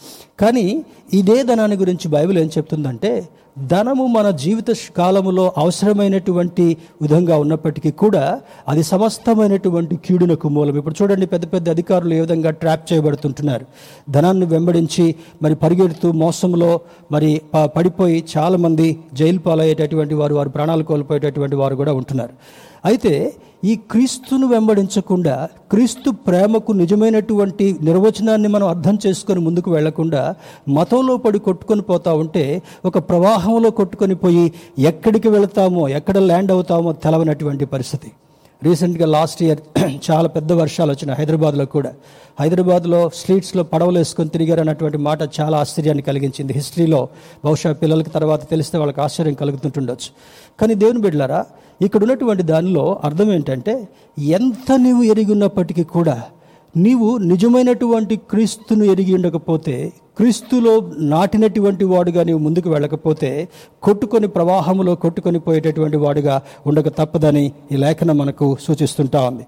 [0.40, 4.64] కానీ ఇదే ధనాన్ని గురించి బైబిల్ ఏం చెప్తుందంటే ధనము మన జీవిత
[4.96, 10.76] కాలములో అవసరమైనటువంటి విధంగా ఉన్నప్పటికీ కూడా అది సమస్తమైనటువంటి కీడునకు మూలం.
[10.76, 13.64] ఇప్పుడు చూడండి పెద్ద పెద్ద అధికారులు ఏ విధంగా ట్రాప్ చేయబడుతుంటున్నారు.
[14.10, 16.80] ధనాన్ని వెంబడించి మరి పరిగెడుతూ మోసంలో
[17.12, 17.40] మరి
[17.76, 22.34] పడిపోయి చాలామంది జైలు పాలయ్యేటటువంటి వారు వారు ప్రాణాలు కోల్పోయేటటువంటి వారు కూడా ఉంటున్నారు.
[22.84, 25.34] అయితే ఈ క్రీస్తును వెంబడించకుండా
[25.70, 30.22] క్రీస్తు ప్రేమకు నిజమైనటువంటి నిర్వచనాన్ని మనం అర్థం చేసుకొని ముందుకు వెళ్ళకుండా
[30.68, 32.44] మతంలో పడి కొట్టుకొని పోతా ఉంటే
[32.84, 34.44] ఒక ప్రవాహంలో కొట్టుకొని పోయి
[34.78, 38.10] ఎక్కడికి వెళతామో ఎక్కడ ల్యాండ్ అవుతామో తెలవనటువంటి పరిస్థితి.
[38.62, 39.60] రీసెంట్గా లాస్ట్ ఇయర్
[40.10, 41.90] చాలా పెద్ద వర్షాలు వచ్చినాయి హైదరాబాద్లో కూడా.
[42.40, 46.52] హైదరాబాద్లో స్ట్రీట్స్లో పడవలు వేసుకొని తిరిగారు అన్నటువంటి మాట చాలా ఆశ్చర్యాన్ని కలిగించింది.
[46.52, 47.00] హిస్టరీలో
[47.44, 50.10] బహుశా పిల్లలకి తర్వాత తెలిస్తే వాళ్ళకి ఆశ్చర్యం కలుగుతుంటుండొచ్చు.
[50.60, 51.40] కానీ దేవుని బిడ్డలారా
[51.82, 53.74] ఇక్కడ ఉన్నటువంటి దానిలో అర్థం ఏంటంటే
[54.38, 56.16] ఎంత నీవు ఎరిగినప్పటికీ కూడా
[56.76, 59.74] నీవు నిజమైనటువంటి క్రీస్తును ఎరిగి ఉండకపోతే
[60.18, 60.72] క్రీస్తులో
[61.12, 63.30] నాటినటువంటి వాడుగా నీవు ముందుకు వెళ్ళకపోతే
[63.82, 66.34] కొట్టుకొని ప్రవాహంలో కొట్టుకొని పోయేటటువంటి వాడుగా
[66.66, 69.44] ఉండక తప్పదని ఈ లేఖనం మనకు సూచిస్తుంటా ఉంది.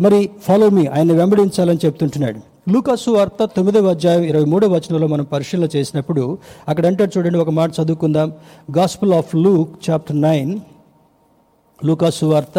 [0.00, 2.40] మరి ఫాలో మీ ఆయన వెంబడించాలని చెప్తుంటున్నాడు.
[2.72, 6.22] లూకాసు వార్త తొమ్మిదవ అధ్యాయం ఇరవై మూడవ వచనంలో మనం పరిశీలన చేసినప్పుడు
[6.68, 8.28] అక్కడ అంటాడు చూడండి ఒక మాట చదువుకుందాం.
[8.78, 10.52] Gospel of Luke chapter nine
[11.84, 12.58] లూకాసు వార్త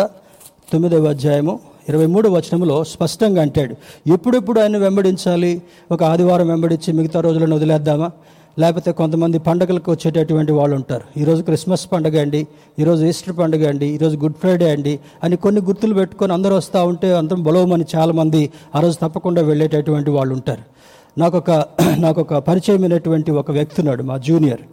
[0.73, 3.75] తొమ్మిదవ అధ్యాయము ఇరవై మూడు వచనంలో స్పష్టంగా అంటాడు.
[4.13, 5.61] ఎప్పుడెప్పుడు ఆయన వెంబడించాలి?
[5.91, 8.11] ఒక ఆదివారం వెంబడించి మిగతా రోజులను వదిలేద్దామా?
[8.59, 11.19] లేకపోతే కొంతమంది పండగలకు వచ్చేటటువంటి వాళ్ళు ఉంటారు.
[11.19, 12.47] ఈరోజు క్రిస్మస్ పండుగ అండి
[12.79, 17.15] ఈరోజు ఈస్టర్ పండుగ అండి ఈరోజు గుడ్ ఫ్రైడే అండి అని కొన్ని గుర్తులు పెట్టుకొని అందరూ వస్తూ ఉంటే
[17.15, 20.63] అందరం బలవమని చాలామంది ఆ రోజు తప్పకుండా వెళ్ళేటటువంటి వాళ్ళు ఉంటారు.
[21.19, 21.51] నాకొక
[21.99, 24.63] నాకొక పరిచయమైనటువంటి ఒక వ్యక్తి ఉన్నాడు మా జూనియర్.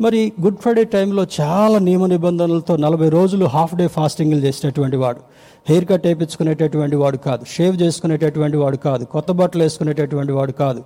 [0.00, 5.20] మరి గుడ్ ఫ్రైడే టైంలో చాలా నియమ నిబంధనలతో నలభై రోజులు హాఫ్ డే ఫాస్టింగ్లు చేసేటటువంటి వాడు.
[5.68, 7.44] హెయిర్ కట్ వేయించుకునేటటువంటి వాడు కాదు.
[7.44, 9.04] షేవ్ చేసుకునేటటువంటి వాడు కాదు.
[9.04, 10.84] కొత్త బట్టలు వేసుకునేటటువంటి వాడు కాదు.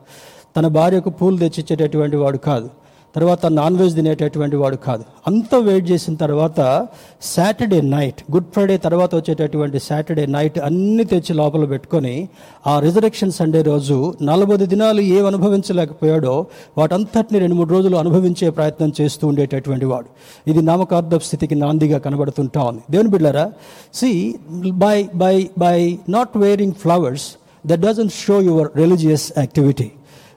[0.56, 2.70] తన భార్యకు పూలు తెచ్చిచ్చేటటువంటి వాడు కాదు.
[3.16, 5.04] తర్వాత నాన్ వెజ్ తినేటటువంటి వాడు కాదు.
[5.26, 6.86] అంత వెయిట్ చేసిన తర్వాత
[7.22, 12.28] సాటర్డే నైట్ గుడ్ ఫ్రైడే తర్వాత వచ్చేటటువంటి సాటర్డే నైట్ అన్ని తెచ్చి లోపల పెట్టుకొని
[12.66, 16.46] ఆ రిజరెక్షన్ సండే రోజు నలభై దినాలు ఏం అనుభవించలేకపోయాడో
[16.78, 20.06] వాటంతటిని రెండు మూడు రోజులు అనుభవించే ప్రయత్నం చేస్తూ ఉండేటటువంటి వాడు.
[20.50, 22.82] ఇది నామకార్థ స్థితికి నాందిగా కనబడుతుంటా ఉంది.
[22.90, 23.52] దేవుని బిడ్డారా
[23.94, 24.38] see
[24.72, 27.24] by by by not wearing flowers
[27.66, 29.90] that doesn't show your religious activity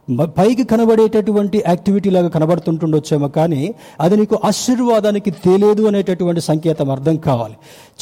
[0.07, 7.55] పైకి కనబడేటటువంటి యాక్టివిటీ లాగా కనబడుతుంటుండొచ్చేమో కానీ అది నీకు ఆశీర్వాదానికి తేలేదు అనేటటువంటి సంకేతం అర్థం కావాలి.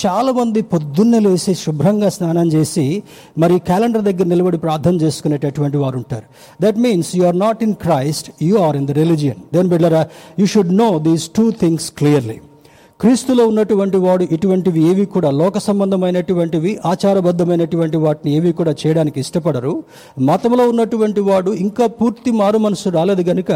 [0.06, 3.04] చాలామంది పొద్దున్న పొద్దున్నే లేసి శుభ్రంగా స్నానం చేసి
[3.38, 6.26] మరి క్యాలెండర్ దగ్గర నిలబడి ప్రార్థన చేసుకునేటటువంటి వారు ఉంటారు
[6.62, 10.06] that means you are not in Christ you are in the religion then బిడ్డరా
[10.39, 12.42] you should know these two things clearly
[13.04, 19.74] క్రీస్తులో ఉన్నటువంటి వాడు ఇటువంటివి ఏవి కూడా లోక సంబంధమైనటువంటివి ఆచారబద్ధమైనటువంటి వాటిని ఏవి కూడా చేయడానికి ఇష్టపడరు.
[20.30, 23.52] మతంలో ఉన్నటువంటి వాడు ఇంకా పూర్తి మారు మనసు రాలేదు గనుక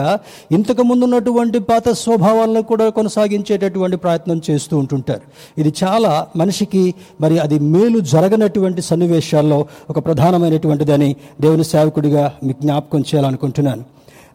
[0.57, 5.25] ఇంతకు ముందు ఉన్నటువంటి పాత స్వభావాలను కూడా కొనసాగించేటటువంటి ప్రయత్నం చేస్తూ ఉంటుంటారు.
[5.63, 6.85] ఇది చాలా మనిషికి
[7.25, 9.59] మరి అది మేలు జరగనటువంటి సన్నివేశాల్లో
[9.93, 11.11] ఒక ప్రధానమైనటువంటిదని
[11.45, 13.85] దేవుని సేవకుడిగా మీకు జ్ఞాపకం చేయాలనుకుంటున్నాను.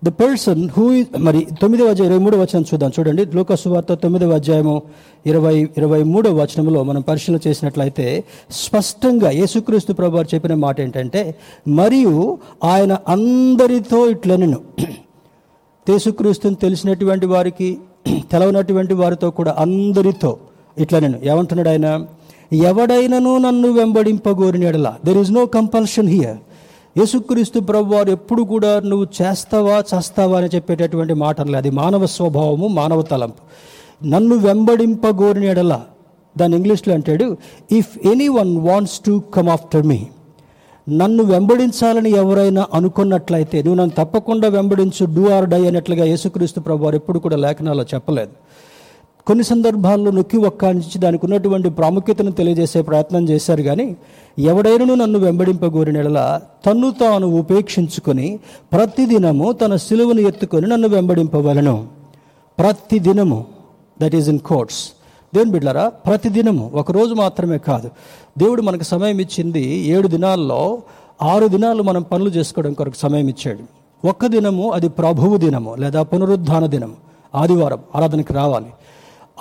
[0.03, 0.85] ద పర్సన్ హూ
[1.27, 2.91] మరి తొమ్మిదవ అధ్యాయం ఇరవై మూడవ వచనం చూద్దాం.
[2.97, 4.75] చూడండి లోకసువార్త తొమ్మిదవ అధ్యాయము
[5.31, 8.07] ఇరవై ఇరవై మూడవ వచనంలో మనం పరిశీలన చేసినట్లయితే
[8.63, 11.23] స్పష్టంగా యేసుక్రీస్తు ప్రభు వారు చెప్పిన మాట ఏంటంటే
[11.81, 12.15] మరియు
[12.73, 14.61] ఆయన అందరితో ఇట్లనెను.
[15.87, 17.71] యేసుక్రీస్తుని తెలిసినటువంటి వారికి
[18.33, 20.33] తెలవనటువంటి వారితో కూడా అందరితో
[20.79, 21.89] ఇట్లా నేను ఏమంటున్నాడు ఆయన?
[22.71, 24.89] ఎవడైనను నన్ను వెంబడింపగోరిన ఎడల.
[25.05, 26.39] There is no compulsion here
[26.99, 31.57] యేసుక్రీస్తు ప్రభు వారు ఎప్పుడు కూడా నువ్వు చేస్తావా చేస్తావా అని చెప్పేటటువంటి మాటలు.
[31.57, 33.43] అది మానవ స్వభావము మానవ తలంపు.
[34.07, 35.81] నన్ను వెంబడింపగోరిన ఎడల
[36.39, 37.37] దాని ఇంగ్లీష్లో అంటాడు
[37.73, 40.01] if any one wants to come after me
[40.89, 46.97] నన్ను వెంబడించాలని ఎవరైనా అనుకున్నట్లయితే నువ్వు నన్ను తప్పకుండా వెంబడించు డూ ఆర్ డై అన్నట్లుగా యేసుక్రీస్తు ప్రభు వారు
[46.97, 48.31] ఎప్పుడు కూడా లేఖనాల్లో చెప్పలేదు.
[49.27, 53.97] కొన్ని సందర్భాల్లో నొక్కి ఒక్కాంచి దానికి ఉన్నటువంటి ప్రాముఖ్యతను తెలియజేసే ప్రయత్నం చేశారు కానీ
[54.39, 58.39] ఎవడైనను నన్ను వెంబడింపగోరినెడల తన్ను తాను ఉపేక్షించుకొని
[58.73, 61.87] ప్రతిదినము తన సిలువను ఎత్తుకొని నన్ను వెంబడింపవలను.
[62.59, 63.47] ప్రతిదినము
[64.03, 64.93] దట్ ఈజ్ ఇన్ కోట్స్
[65.35, 67.91] దేవుని బిడ్డారా ప్రతిదినము ఒక రోజు మాత్రమే కాదు.
[68.39, 70.83] దేవుడు మనకు సమయం ఇచ్చింది ఏడు దినాల్లో
[71.23, 73.63] ఆరు దినాలు మనం పనులు చేసుకోవడం కొరకు సమయం ఇచ్చాడు.
[74.09, 76.95] ఒక్క దినము అది ప్రభువు దినము లేదా పునరుద్ధాన దినం
[77.35, 78.71] ఆదివారం ఆరాధనకి రావాలి.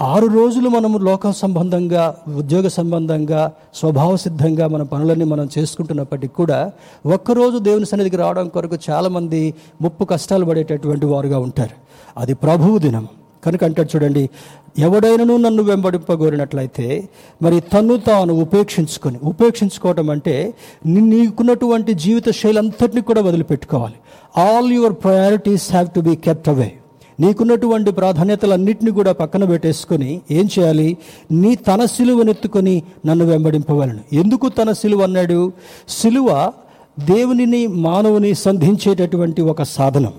[0.01, 6.71] ఆరు రోజులు మనము లోక సంబంధంగా ఉద్యోగ సంబంధంగా స్వభావ సిద్ధంగా మన పనులన్నీ మనం చేసుకుంటున్నప్పటికీ కూడా
[7.05, 11.75] ఒక్కరోజు దేవుని సన్నిధికి రావడం కొరకు చాలామంది ముప్పు కష్టాలు పడేటటువంటి వారుగా ఉంటారు.
[12.19, 13.07] అది ప్రభువు దినం.
[13.45, 14.29] కనుక అంటాడు చూడండి
[14.79, 17.09] ఎవడైనను నన్ను వెంబడింపగోరినట్లయితే
[17.41, 20.53] మరి తను తాను ఉపేక్షించుకొని ఉపేక్షించుకోవటం అంటే
[20.85, 23.93] నీకున్నటువంటి జీవిత శైలి అంతటిని కూడా వదిలిపెట్టుకోవాలి.
[24.41, 26.73] All your priorities have to be kept away
[27.19, 30.97] నీకున్నటువంటి ప్రాధాన్యతలన్నింటినీ కూడా పక్కన పెట్టేసుకొని ఏం చేయాలి?
[31.31, 33.99] నీ తన సిలువనెత్తుకొని నన్ను వెంబడింపవలను.
[34.13, 35.51] ఎందుకు తన సిలువ అన్నాడు?
[35.89, 36.51] సిలువ
[36.99, 40.13] దేవునిని మానవుని సంధించేటటువంటి ఒక సాధనం.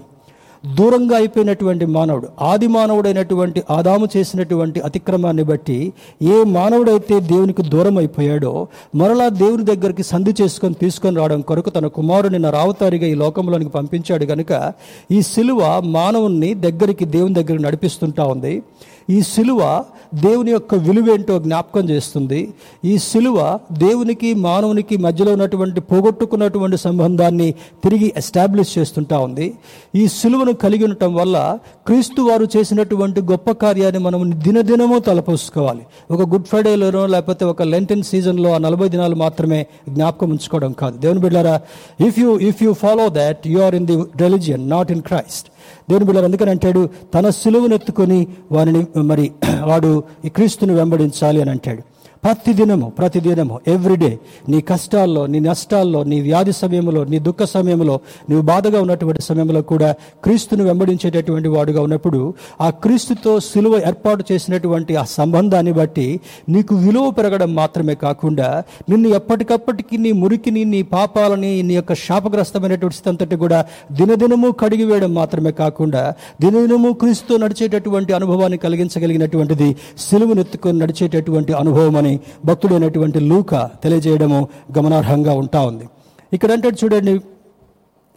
[0.64, 9.28] దూరంగా అయిపోయినటువంటి మానవుడు ఆది మానవుడైనటువంటి ఆదాము చేసినటువంటి అతిక్రమాన్ని బట్టి ఏ మానవుడైతే దేవునికి దూరం అయిపోయాడో మరలా
[9.28, 14.72] దేవుని దగ్గరికి సంధి చేసుకొని తీసుకొని రావడం కొరకు తన కుమారుని నా రావతారిగా ఈ లోకంలోనికి పంపించాడు కనుక
[15.10, 18.62] ఈ సిలువ మానవుణ్ణి దగ్గరికి దేవుని దగ్గరికి నడిపిస్తుంటా ఉంది.
[19.10, 19.84] ఈ సిలువ
[20.14, 22.54] దేవుని యొక్క విలువేంటో జ్ఞాపకం చేస్తుంది.
[22.84, 29.54] ఈ సిలువ దేవునికి మానవునికి మధ్యలో ఉన్నటువంటి పోగొట్టుకున్నటువంటి సంబంధాన్ని తిరిగి ఎస్టాబ్లిష్ చేస్తుంటా ఉంది.
[29.94, 35.86] ఈ సిలువను కలిగి ఉండటం వల్ల క్రీస్తు వారు చేసినటువంటి గొప్ప కార్యాన్ని మనం దినదినము తలపోసుకోవాలి.
[36.10, 40.98] ఒక గుడ్ ఫ్రైడేలోనో లేకపోతే ఒక లెంటన్ సీజన్లో ఆ నలభై దినాలు మాత్రమే జ్ఞాపకం ఉంచుకోవడం కాదు.
[40.98, 41.60] దేవుని బిడ్డారా
[42.06, 45.46] if you if you follow that you are in the religion not in Christ
[45.90, 46.82] దేవుని బిడ్డలు అందుకని అంటాడు
[47.14, 49.32] తన సులువునెత్తుకొని వారిని మరి
[49.70, 49.90] వాడు
[50.24, 51.82] ఈ క్రీస్తుని వెంబడించాలి అని అంటాడు.
[52.22, 54.10] ప్రతి దినము ప్రతి దినము ఎవ్రీడే
[54.48, 57.94] నీ కష్టాల్లో నీ నష్టాల్లో నీ వ్యాధి సమయంలో నీ దుఃఖ సమయంలో
[58.28, 59.88] నీవు బాధగా ఉన్నటువంటి సమయంలో కూడా
[60.24, 62.20] క్రీస్తును వెంబడించేటటువంటి వాడుగా ఉన్నప్పుడు
[62.60, 66.06] ఆ క్రీస్తుతో సిలువ ఏర్పాటు చేసినటువంటి ఆ సంబంధాన్ని బట్టి
[66.48, 68.48] నీకు విలువ పెరగడం మాత్రమే కాకుండా
[68.88, 73.60] నిన్ను ఎప్పటికప్పటికి నీ మురికిని నీ పాపాలని నీ యొక్క శాపగ్రస్తమైనటువంటి స్థితి కూడా
[73.96, 76.04] దినదినము కడిగి వేయడం మాత్రమే కాకుండా
[76.40, 79.70] దినదినము క్రీస్తుతో నడిచేటటువంటి అనుభవాన్ని కలిగించగలిగినటువంటిది
[80.06, 82.11] సిలువనెత్తుకొని నడిచేటటువంటి అనుభవం అని
[82.44, 84.48] భక్తుడైనటువంటి లూక తెలియజేయడము
[84.78, 85.88] గమనార్హంగా ఉంటా ఉంది.
[86.32, 87.20] ఇక్కడ అంటే చూడండి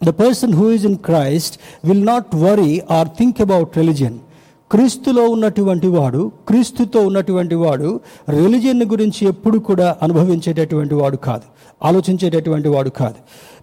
[0.04, 4.18] the person who is in Christ will not worry or think about religion
[4.70, 11.42] క్రీస్తులో ఉన్నటువంటి వాడు క్రీస్తుతో ఉన్నటువంటి వాడు రిలిజియన్ గురించి ఎప్పుడు కూడా అనుభవించేటటువంటి వాడు కాదు
[11.84, 13.14] ఆలోచించేటటువంటి వాడు కాదు.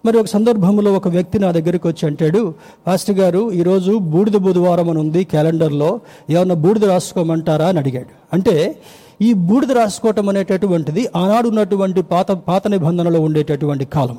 [0.06, 2.54] మరి ఒక సందర్భంలో ఒక వ్యక్తి నా దగ్గరికి వచ్చి అంటాడు
[2.86, 7.66] పాస్టర్ గారు ఈరోజు బూడిద బుధవారం అని ఉంది క్యాలెండర్లో ఏమన్నా బూడిద రాసుకోమంటారా?
[7.66, 8.06] అని అడిగాడు.
[8.32, 8.78] అంటే
[9.22, 14.18] ఈ బూడిద రాసుకోవటం అనేటటువంటిది ఆనాడు ఉన్నటువంటి పాత పాత నిబంధనలో ఉండేటటువంటి కాలం.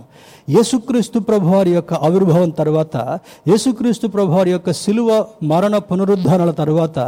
[0.49, 6.99] యేసుక్రీస్తు ప్రభువారి యొక్క ఆవిర్భావం తర్వాత యేసుక్రీస్తు ప్రభువారి యొక్క శిలువ మరణ పునరుద్ధానాల తర్వాత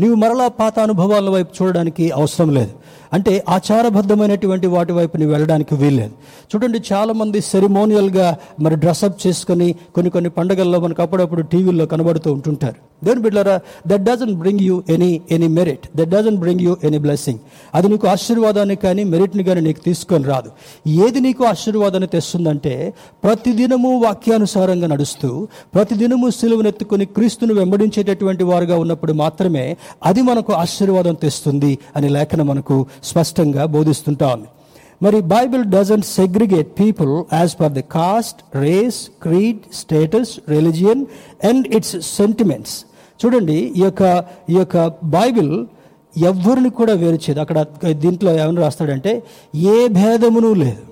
[0.00, 2.70] నీవు మరలా పాత అనుభవాల వైపు చూడడానికి అవసరం లేదు.
[3.12, 6.12] అంటే ఆచారబద్ధమైనటువంటి వాటి వైపు నీవు వెళ్ళడానికి వీల్లేదు.
[6.54, 12.74] చూడండి చాలామంది సెరిమోనియల్గా మరి డ్రెస్అప్ చేసుకొని కొన్ని కొన్ని పండుగల్లో మనకు అప్పుడప్పుడు టీవీల్లో కనబడుతూ ఉంటుంటారు.
[13.04, 17.29] దేవుని బిడ్డారా that doesn't bring you any any merit that doesn't bring you any blessing
[17.74, 20.50] అది నీకు ఆశీర్వాదాన్ని కానీ మెరిట్ని కానీ నీకు తీసుకొని రాదు.
[21.06, 22.74] ఏది నీకు ఆశీర్వాదాన్ని తెస్తుందంటే
[23.24, 25.30] ప్రతిదినము వాక్యానుసారంగా నడుస్తూ
[25.74, 29.66] ప్రతిదినము సిలువనెత్తుకొని క్రీస్తును వెంబడించేటటువంటి వారుగా ఉన్నప్పుడు మాత్రమే
[30.06, 34.28] అది మనకు ఆశీర్వాదం తెస్తుంది అని లేఖనం మనకు స్పష్టంగా బోధిస్తుంటా.
[34.36, 34.48] ఉంది
[35.02, 41.02] మరి Bible doesn't segregate people as per the caste race creed status religion
[41.44, 42.74] and its sentiments
[43.20, 44.02] చూడండి ఈ యొక్క
[44.50, 44.76] ఈ యొక్క
[45.18, 45.52] బైబిల్
[46.18, 47.40] ఎవరిని కూడా వేరు చేయదు.
[47.40, 49.22] అక్కడ దీంట్లో ఏమని రాస్తాడంటే
[49.54, 50.90] ఏ భేదమును లేదు.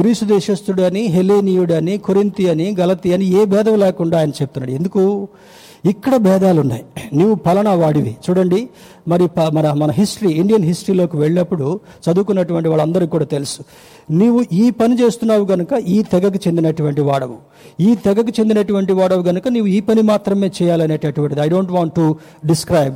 [0.00, 4.70] గ్రీసు దేశస్థుడు అని హెలేనియుడు అని కొరింతి అని గలతి అని ఏ భేదం లేకుండా ఆయన చెప్తున్నాడు.
[4.70, 5.28] ఎందుకు?
[5.84, 8.16] ఇక్కడ భేదాలు ఉన్నాయి నువ్వు పలానా వాడివి.
[8.30, 8.68] చూడండి
[9.08, 13.62] మరి ప- మన మన హిస్టరీ ఇండియన్ హిస్టరీలోకి వెళ్ళినప్పుడు చదువుకున్నటువంటి వాళ్ళందరికీ కూడా తెలుసు.
[14.10, 17.36] నీవు ఈ పని చేస్తున్నావు గనుక ఈ తెగకు చెందినటువంటి వాడవు.
[17.80, 21.40] ఈ తెగకు చెందినటువంటి వాడవు గనుక నీవు ఈ పని మాత్రమే చేయాలనేటటువంటిది.
[21.40, 22.94] I don't want to describe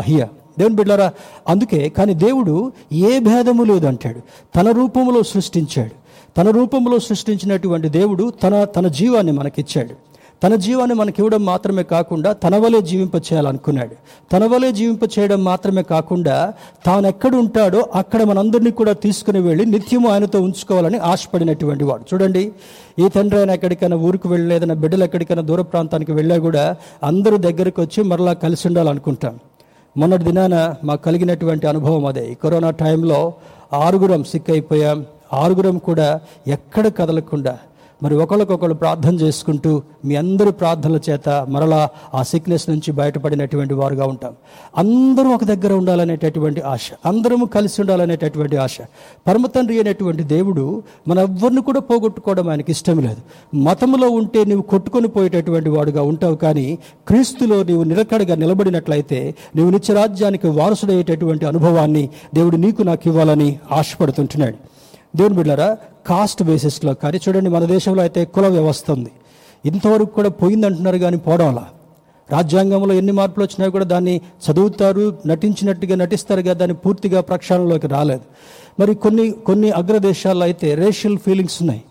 [0.00, 1.12] here దేవుని బిడ్డారా
[1.48, 4.20] అందుకే కానీ దేవుడు ఏ భేదము లేదు అంటాడు.
[4.56, 6.00] తన రూపంలో సృష్టించాడు.
[6.36, 10.10] తన రూపంలో సృష్టించినటువంటి దేవుడు తన తన జీవాన్ని మనకిచ్చాడు.
[10.44, 13.94] తన జీవాన్ని మనకి ఇవ్వడం మాత్రమే కాకుండా తన వలే జీవింప చేయాలనుకున్నాడు.
[14.32, 16.54] తన వలే జీవింప చేయడం మాత్రమే కాకుండా
[16.86, 22.04] తాను ఎక్కడ ఉంటాడో అక్కడ మనందరినీ కూడా తీసుకుని వెళ్ళి నిత్యము ఆయనతో ఉంచుకోవాలని ఆశపడినటువంటి వాడు.
[22.14, 22.52] చూడండి
[22.98, 28.04] ఈ తండ్రి ఆయన ఎక్కడికైనా ఊరికి వెళ్ళలేదన్న బిడ్డలు ఎక్కడికైనా దూర ప్రాంతానికి వెళ్ళా కూడా అందరూ దగ్గరికి వచ్చి
[28.04, 29.38] మరలా కలిసి ఉండాలనుకుంటాం.
[29.96, 32.32] మొన్నటి దినాన మాకు కలిగినటువంటి అనుభవం అదే.
[32.32, 33.20] ఈ కరోనా టైంలో
[33.72, 34.98] ఆరుగురం సిక్ అయిపోయాం
[35.32, 37.58] ఆరుగురం కూడా ఎక్కడ కదలకుండా
[38.02, 44.32] మరి ఒకరికొకరు ప్రార్థన చేసుకుంటూ మీ అందరి ప్రార్థనల చేత మరలా ఆ సిక్నెస్ నుంచి బయటపడినటువంటి వారుగా ఉంటాం.
[44.76, 46.90] అందరూ ఒక దగ్గర ఉండాలనేటటువంటి ఆశ.
[47.06, 48.78] అందరము కలిసి ఉండాలనేటటువంటి ఆశ.
[49.26, 53.56] పరమ తండ్రి అనేటువంటి దేవుడు మన ఎవ్వరిని కూడా పోగొట్టుకోవడం ఆయనకి ఇష్టం లేదు.
[53.56, 61.46] మతంలో ఉంటే నీవు కొట్టుకొని పోయేటటువంటి వాడుగా ఉంటావు కానీ క్రీస్తులో నీవు నిలకడగా నిలబడినట్లయితే నీవు నిత్యరాజ్యానికి వారసుడయ్యేటటువంటి
[61.46, 64.69] అనుభవాన్ని దేవుడు నీకు నాకు ఇవ్వాలని ఆశపడుతుంటున్నాడు.
[65.14, 65.68] దేవుని బిడ్డారా
[66.08, 69.12] కాస్ట్ బేసిస్లో కానీ చూడండి మన దేశంలో అయితే కుల వ్యవస్థ ఉంది.
[69.70, 71.66] ఇంతవరకు కూడా పోయిందంటున్నారు కానీ పోవడంలా
[72.28, 78.24] రాజ్యాంగంలో ఎన్ని మార్పులు వచ్చినా కూడా దాన్ని చదువుతారు నటించినట్టుగా నటిస్తారు కదా దాన్ని పూర్తిగా ప్రక్షాళనలోకి రాలేదు.
[78.80, 81.82] మరి కొన్ని కొన్ని అగ్రదేశాల్లో అయితే రేషియల్ ఫీలింగ్స్ ఉన్నాయి.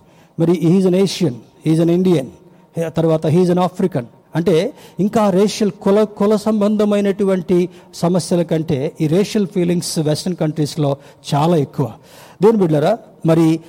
[0.42, 1.38] మరి is an Asian
[1.72, 2.30] is an Indian
[3.00, 4.56] తర్వాత హీజ్ అన్ ఆఫ్రికన్ అంటే
[5.06, 7.58] ఇంకా రేషియల్ కుల కుల సంబంధమైనటువంటి
[8.04, 10.92] సమస్యల కంటే ఈ రేషియల్ ఫీలింగ్స్ వెస్ట్రన్ కంట్రీస్లో
[11.32, 11.88] చాలా ఎక్కువ.
[12.44, 13.60] దేని బిడ్డరా మరి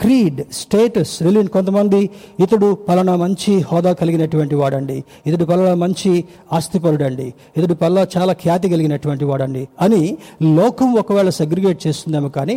[0.00, 5.04] క్రీడ్ స్టేటస్ రిలీన్ కొంతమంది ఇతడు పలానా మంచి హోదా కలిగినటువంటి వాడండి.
[5.26, 7.34] ఇతడు పలానా మంచి ఆస్తిపరుడండి.
[7.56, 10.02] ఇతడు పలా చాలా ఖ్యాతి కలిగినటువంటి వాడండి అని
[10.42, 12.56] లోకం ఒకవేళ సెగ్రిగేట్ చేస్తుందేమో కానీ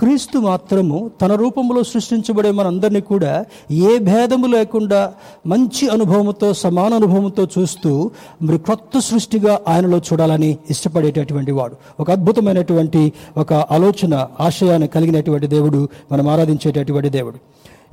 [0.00, 5.12] క్రీస్తు మాత్రము తన రూపంలో సృష్టించబడే మనందరినీ కూడా ఏ భేదము లేకుండా
[5.46, 8.10] మంచి అనుభవంతో సమాన అనుభవంతో చూస్తూ
[8.42, 11.76] మరి కొత్త సృష్టిగా ఆయనలో చూడాలని ఇష్టపడేటటువంటి వాడు.
[12.00, 17.38] ఒక అద్భుతమైనటువంటి ఒక ఆలోచన ఆశయాన్ని కలిగినటువంటి దేవుడు మనం ఆరాధించేటటువంటి దేవుడు.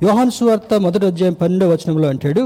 [0.02, 2.42] యోహాన్ సువార్త మొదటి అధ్యాయం పన్నెండవ వచనంలో అంటాడు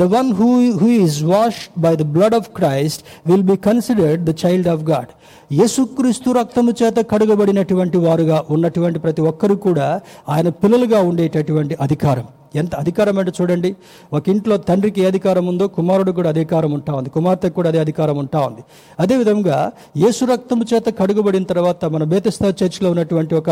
[0.00, 0.48] the one who
[0.80, 5.10] who is washed by the blood of Christ will be considered the child of God
[5.58, 9.88] యేసుక్రీస్తు రక్తము చేత కడుగబడినటువంటి వారుగా ఉన్నటువంటి ప్రతి ఒక్కరు కూడా
[10.28, 12.26] ఆయన పిల్లలుగా ఉండేటటువంటి అధికారం.
[12.60, 13.70] ఎంత అధికారం అంటే చూడండి
[14.12, 18.16] ఒక ఇంట్లో తండ్రికి ఏ అధికారం ఉందో కుమారుడు కూడా అధికారం ఉంటా ఉంది కుమార్తెకు కూడా అదే అధికారం
[18.22, 18.62] ఉంటా ఉంది.
[19.02, 19.58] అదేవిధంగా
[20.04, 23.50] యేసు రక్తము చేత కడుగుబడిన తర్వాత మన బేతస్తా చర్చిలో ఉన్నటువంటి ఒక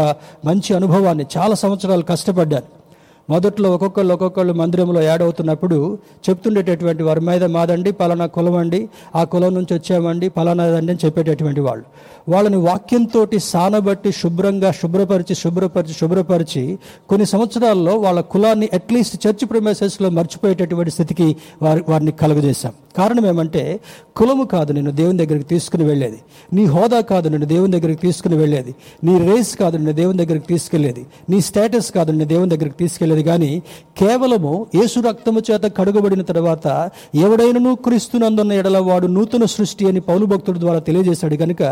[0.49, 2.71] మంచి అనుభవాన్ని చాలా సంవత్సరాలు కష్టపడ్డాను
[3.31, 5.99] మొదట్లో ఒక్కొక్కళ్ళు ఒక్కొక్కళ్ళు మందిరంలో యాడ్ అవుతున్నప్పుడు
[6.31, 11.85] చెప్తుండేటటువంటి వారి మీద మాదండి పలానా కులం అండి ఆ కులం నుంచి వచ్చామండి పలానాదండి అని చెప్పేటటువంటి వాళ్ళు.
[12.29, 20.91] వాళ్ళని వాక్యంతో సానబట్టి శుభ్రంగా శుభ్రపరిచి శుభ్రపరిచి శుభ్రపరిచి కొన్ని సంవత్సరాల్లో వాళ్ళ కులాన్ని అట్లీస్ట్ చర్చ్ ప్రమేసెస్లో మర్చిపోయేటటువంటి
[20.91, 22.73] స్థితికి వారి వారిని కలుగజేశాం.
[22.97, 23.81] కారణం ఏమంటే
[24.17, 26.19] కులము కాదు నేను దేవుని దగ్గరికి తీసుకుని వెళ్ళేది.
[26.53, 28.75] నీ హోదా కాదు నేను దేవుని దగ్గరికి తీసుకుని వెళ్ళేది.
[29.05, 32.77] నీ రేస్ కాదు నేను దేవుని దగ్గరికి తీసుకెళ్ళేది నీ స్టేటస్ కాదు నేను దేవుని దగ్గరికి
[33.15, 33.51] తీసుకెళ్ళేది కానీ
[33.99, 36.67] కేవలము యేసు రక్తము చేత కడుగబడిన తర్వాత
[37.17, 41.63] ఎవడైనను క్రీస్తునందున్న ఎడల వాడు నూతన సృష్టి అని పౌలు భక్తుడి ద్వారా తెలియజేశాడు కనుక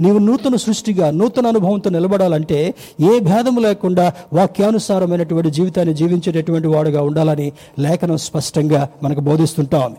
[0.00, 2.60] నీవు నూతన సృష్టిగా నూతన అనుభవంతో నిలబడాలంటే
[3.00, 9.90] ఏ భేదము లేకుండా వాక్యానుసారమైనటువంటి జీవితాన్ని జీవించేటటువంటి వాడుగా ఉండాలని లేఖనం స్పష్టంగా మనకు బోధిస్తుంటాం.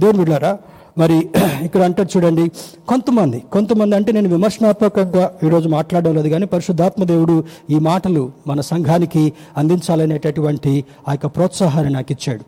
[0.00, 0.52] దేవుడు బిడ్డారా
[0.98, 1.16] మరి
[1.64, 2.44] ఇక్కడ అంటారు చూడండి
[2.88, 9.32] కొంతమంది కొంతమంది అంటే నేను విమర్శనాత్మకంగా ఈరోజు మాట్లాడడం లేదు కానీ పరిశుద్ధాత్మ దేవుడు ఈ మాటలు మన సంఘానికి
[9.56, 12.44] అందించాలనేటటువంటి ఆ యొక్క ప్రోత్సాహాన్ని నాకు ఇచ్చాడు.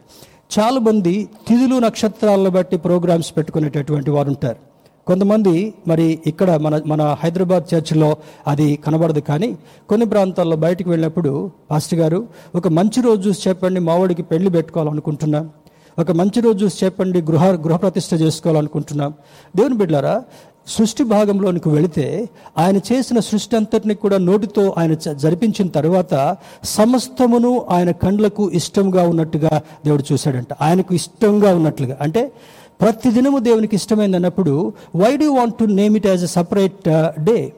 [0.58, 4.58] చాలా మంది తిథులు నక్షత్రాలను బట్టి ప్రోగ్రామ్స్ పెట్టుకునేటటువంటి వారు ఉంటారు.
[5.06, 9.48] కొంతమంది మరి ఇక్కడ మన మన హైదరాబాద్ చర్చిలో అది కనబడదు కానీ
[9.90, 12.18] కొన్ని ప్రాంతాల్లో బయటకు వెళ్ళినప్పుడు పాస్టర్ గారు
[12.54, 15.50] ఒక మంచి రోజు చూసి చెప్పండి మావాడికి పెళ్ళి పెట్టుకోవాలనుకుంటున్నాను
[15.98, 19.14] ఒక మంచి రోజు చూసి చెప్పండి గృహ గృహప్రతిష్ఠ చేసుకోవాలనుకుంటున్నాం.
[19.56, 20.22] దేవుని బిడ్డారా
[20.66, 28.50] సృష్టి భాగంలోనికి వెళితే ఆయన చేసిన సృష్టి అంతటిని కూడా నోటితో ఆయన జరిపించిన తర్వాత సమస్తమును ఆయన కండ్లకు
[28.50, 30.52] ఇష్టంగా ఉన్నట్టుగా దేవుడు చూశాడంట.
[30.60, 31.96] ఆయనకు ఇష్టంగా ఉన్నట్లుగా.
[32.00, 32.32] అంటే
[32.80, 36.88] ప్రతి దినము దేవునికి ఇష్టమైంది అన్నప్పుడు why do want to name it as a separate
[37.20, 37.52] day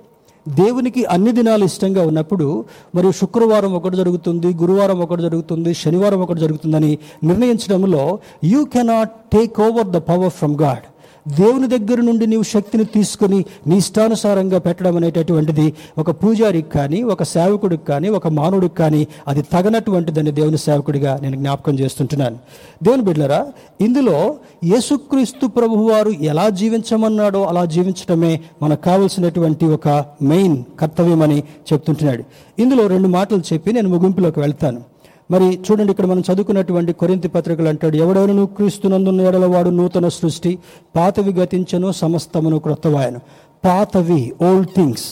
[0.47, 2.47] దేవునికి అన్ని దినాలు ఇష్టంగా ఉన్నప్పుడు
[2.95, 6.93] మరి శుక్రవారం ఒకటి జరుగుతుంది గురువారం ఒకటి జరుగుతుంది శనివారం ఒకటి జరుగుతుందని
[7.25, 8.05] నిర్ణయించడంలో
[8.45, 10.87] you cannot take over the power from God
[11.29, 17.85] దేవుని దగ్గర నుండి నీవు శక్తిని తీసుకొని నీ ఇష్టానుసారంగా పెట్టడం అనేటటువంటిది ఒక పూజారికి కానీ ఒక సేవకుడికి
[17.85, 22.39] కానీ ఒక మానవుడికి కానీ అది తగనటువంటిదని దేవుని సేవకుడిగా నేను జ్ఞాపకం చేస్తుంటున్నాను.
[22.83, 23.47] దేవుని బిడ్డరా
[23.81, 29.89] ఇందులో యేసుక్రీస్తు ప్రభువారు ఎలా జీవించమన్నాడో అలా జీవించడమే మనకు కావలసినటువంటి ఒక
[30.23, 32.25] మెయిన్ కర్తవ్యమని చెప్తుంటున్నాడు.
[32.59, 34.90] ఇందులో రెండు మాటలు చెప్పి నేను ముగింపులోకి వెళ్తాను.
[35.33, 40.53] మరి చూడండి ఇక్కడ మనం చదువుకున్నటువంటి కొరింతి పత్రికలు అంటాడు ఎవడెవను క్రీస్తునందున్న ఎడలవాడు నూతన సృష్టి
[40.97, 43.21] పాతవి గతించను సమస్తమును క్రొత్తవాయను.
[43.65, 45.07] పాతవి ఓల్డ్ థింగ్స్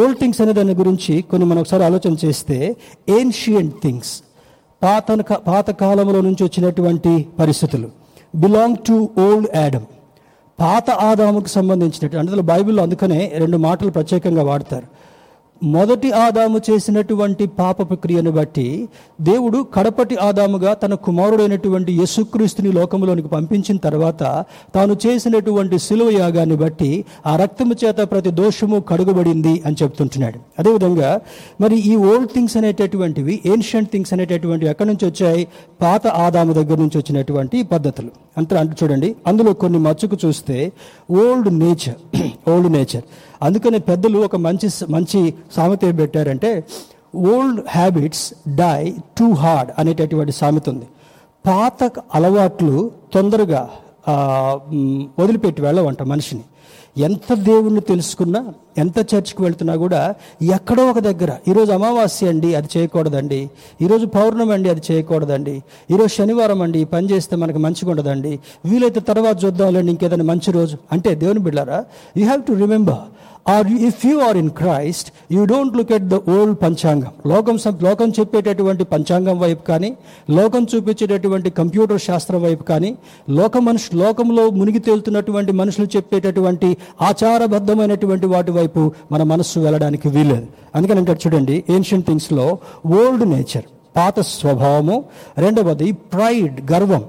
[0.00, 2.76] ఓల్డ్ థింగ్స్ అనే దాని గురించి కొన్ని మనం ఒకసారి ఆలోచన చేస్తే
[3.18, 4.12] ఏన్షియంట్ థింగ్స్
[4.82, 5.06] పాత
[5.48, 7.88] పాత కాలంలో నుంచి వచ్చినటువంటి పరిస్థితులు.
[8.36, 9.86] బిలాంగ్ టు ఓల్డ్ యాడమ్
[10.60, 14.86] పాత ఆదాముకు సంబంధించినట్టు అందులో బైబిల్లో అందుకనే రెండు మాటలు ప్రత్యేకంగా వాడతారు.
[15.62, 18.88] మొదటి ఆదాము చేసినటువంటి పాపపు క్రియను బట్టి
[19.20, 24.22] దేవుడు కడపటి ఆదాముగా తన కుమారుడైనటువంటి యేసుక్రీస్తుని లోకంలోనికి పంపించిన తర్వాత
[24.74, 30.38] తాను చేసినటువంటి శిలువ యాగాన్ని బట్టి ఆ రక్తము చేత ప్రతి దోషము కడుగబడింది అని చెప్తుంటున్నాడు.
[30.58, 31.20] అదేవిధంగా
[31.60, 35.48] మరి ఈ ఓల్డ్ థింగ్స్ అనేటటువంటివి ఏన్షియంట్ థింగ్స్ అనేటటువంటివి ఎక్కడి నుంచి వచ్చాయి?
[35.82, 38.10] పాత ఆదాము దగ్గర నుంచి వచ్చినటువంటి పద్ధతులు.
[38.38, 39.16] అంతా అంటే చూడండి.
[39.26, 40.72] అందులో కొన్ని మచ్చుకు చూస్తే
[41.10, 41.98] ఓల్డ్ నేచర్
[42.50, 43.04] ఓల్డ్ నేచర్
[43.42, 45.20] అందుకనే పెద్దలు ఒక మంచి మంచి
[45.56, 46.50] సామెత ఏం పెట్టారంటే
[47.32, 48.26] old habits
[48.62, 48.80] die
[49.18, 50.86] too hard అనేటటువంటి సామెత ఉంది.
[51.46, 52.76] పాత అలవాట్లు
[53.14, 53.62] తొందరగా
[55.20, 56.44] వదిలిపెట్టి వెళ్ళవంట మనిషిని.
[57.06, 58.40] ఎంత దేవుణ్ణి తెలుసుకున్నా
[58.82, 60.00] ఎంత చర్చ్కి వెళ్తున్నా కూడా
[60.56, 63.38] ఎక్కడో ఒక దగ్గర ఈరోజు అమావాస్య అండి అది చేయకూడదండి.
[63.84, 65.54] ఈరోజు పౌర్ణమి అండి అది చేయకూడదండి.
[65.92, 68.32] ఈరోజు శనివారం అండి పని చేస్తే మనకు మంచిగా ఉండదండి.
[68.70, 70.78] వీలైతే తర్వాత చూద్దాంలేండి ఇంకేదైనా మంచి రోజు.
[70.96, 71.80] అంటే దేవుని బిడ్డారా
[72.16, 73.02] you have to remember
[73.46, 77.80] or if you are in Christ you don't look at the old panchangam లోకం సం-
[77.82, 79.90] లోకం చెప్పేటటువంటి పంచాంగం వైపు కానీ
[80.32, 82.90] లోకం చూపించేటటువంటి కంప్యూటర్ శాస్త్రం వైపు కానీ
[83.32, 86.70] లోక మనుషు లోకంలో మునిగి తేలుతున్నటువంటి మనుషులు చెప్పేటటువంటి
[87.10, 92.46] ఆచారబద్ధమైనటువంటి వాటి వైపు మన మనస్సు వెళ్ళడానికి వీలేదు అందుకని ఇంకా చూడండి ఏన్షియన్ థింగ్స్లో
[92.96, 94.96] ఓల్డ్ నేచర్ పాత స్వభావము
[95.38, 97.02] రెండవది ప్రైడ్ గర్వం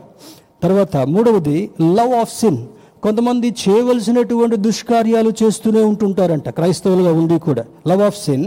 [0.62, 1.58] తర్వాత మూడవది
[1.98, 2.60] లవ్ ఆఫ్ సిన్
[3.04, 6.50] కొంతమంది చేయవలసినటువంటి దుష్కార్యాలు చేస్తూనే ఉంటుంటారంట.
[6.50, 7.64] క్రైస్తవులుగా ఉండి కూడా.
[7.88, 8.46] Love of sin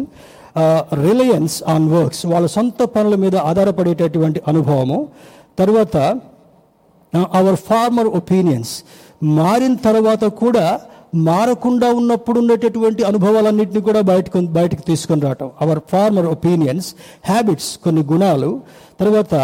[1.07, 4.99] reliance on works వాళ్ళ సొంత పనుల మీద ఆధారపడేటటువంటి అనుభవము.
[5.59, 5.97] తర్వాత
[7.39, 8.75] అవర్ ఫార్మర్ ఒపీనియన్స్
[9.41, 10.81] మారిన తర్వాత కూడా
[11.15, 15.51] మారకుండా ఉన్నప్పుడు ఉండేటటువంటి అనుభవాలన్నింటినీ కూడా బయటకు బయటకు తీసుకొని రావటం.
[15.61, 16.89] అవర్ ఫార్మర్ ఒపీనియన్స్
[17.29, 18.51] హ్యాబిట్స్ కొన్ని గుణాలు.
[19.01, 19.35] తర్వాత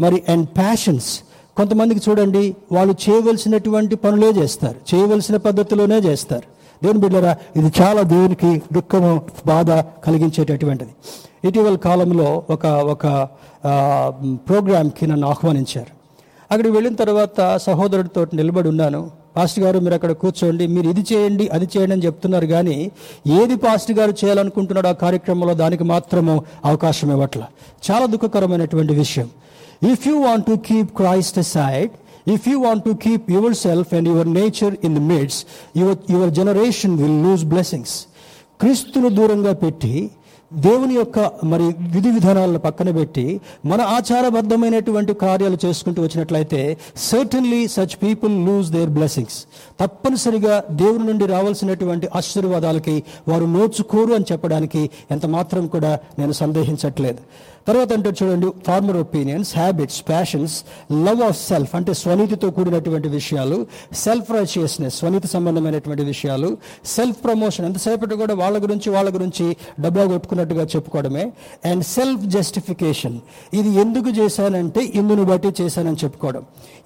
[0.00, 1.10] మరి అండ్ ప్యాషన్స్
[1.58, 4.78] కొంతమందికి చూడండి వాళ్ళు చేయవలసినటువంటి పనులే చేస్తారు.
[4.90, 6.46] చేయవలసిన పద్ధతిలోనే చేస్తారు.
[6.82, 9.10] దేవుని బిడ్డరా ఇది చాలా దేవునికి దుఃఖము
[9.46, 9.70] బాధ
[10.06, 10.92] కలిగించేటటువంటిది.
[11.48, 13.06] ఇటీవల కాలంలో ఒక ఒక
[14.48, 15.92] ప్రోగ్రామ్కి నన్ను ఆహ్వానించారు.
[16.50, 19.10] అక్కడికి వెళ్ళిన తర్వాత సహోదరుడితో నిలబడి ఉన్నాను.
[19.36, 20.66] పాస్టర్ గారు మీరు అక్కడ కూర్చోండి.
[20.74, 22.76] మీరు ఇది చేయండి అది చేయండి అని చెప్తున్నారు కానీ
[23.40, 27.42] ఏది పాస్టర్ గారు చేయాలనుకుంటున్నాడు ఆ కార్యక్రమంలో దానికి మాత్రము అవకాశం ఇవ్వట్ల.
[27.90, 29.30] చాలా దుఃఖకరమైనటువంటి విషయం.
[29.90, 31.92] If you want to keep Christ side
[32.34, 33.26] if you want to keep
[33.64, 35.38] yourself and your nature in the midst
[35.76, 37.96] your your generation will lose blessings
[38.60, 39.94] క్రీస్తును దూరంగా పెట్టి
[40.52, 41.64] దేవుని యొక్క మరి
[41.94, 43.24] విధి విధానాలను పక్కన పెట్టి
[43.66, 46.60] మన ఆచారబద్ధమైనటువంటి కార్యాలు చేసుకుంటూ వచ్చినట్లయితే
[47.06, 49.38] certainly such people lose their blessings
[49.80, 52.96] తప్పనిసరిగా దేవుని నుండి రావాల్సినటువంటి ఆశీర్వాదాలకి
[53.28, 57.20] వారు నోచుకోరు అని చెప్పడానికి ఎంత మాత్రం కూడా నేను సందేహించట్లేదు.
[57.68, 60.64] తర్వాత అంటే చూడండి former opinions habits passions
[61.04, 68.14] love of self అంటే స్వనీతితో కూడినటువంటి విషయాలు సెల్ఫ్ రైచియస్నెస్ స్వనీతి సంబంధమైనటువంటి విషయాలు సెల్ఫ్ ప్రమోషన్ ఎంతసేపటి
[68.14, 71.32] కూడా వాళ్ళ గురించి వాళ్ళ గురించి డబ్బా కొట్టుకున్నట్టుగా చెప్పుకోవడమే.
[71.64, 73.18] అండ్ సెల్ఫ్ జస్టిఫికేషన్
[73.54, 76.42] ఇది ఎందుకు చేశానంటే ఇందును బట్టి చేశానని చెప్పుకోవడం.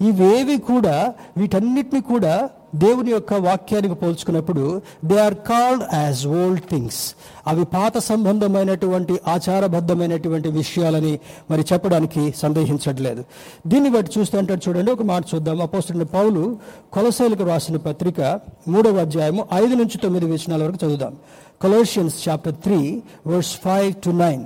[0.09, 7.15] ఇవేవి కూడా వీటన్నిటిని కూడా దేవుని యొక్క వాక్యానికి పోల్చుకున్నప్పుడు they are called as old things
[7.47, 11.19] అవి పాత సంబంధమైనటువంటి ఆచారబద్ధమైనటువంటి విషయాలని
[11.51, 13.23] మరి చెప్పడానికి సందేహించట్లేదు.
[13.67, 15.61] దీన్ని బట్టి చూస్తే అంటాడు చూడండి ఒక మాట చూద్దాం.
[15.61, 16.57] అపోస్తున్న పౌలు
[16.93, 21.15] కొలసైలకు రాసిన పత్రిక మూడవ అధ్యాయము ఐదు నుంచి తొమ్మిది విషయాల వరకు చదువుదాం.
[21.61, 24.43] Colossians chapter three verse five to nine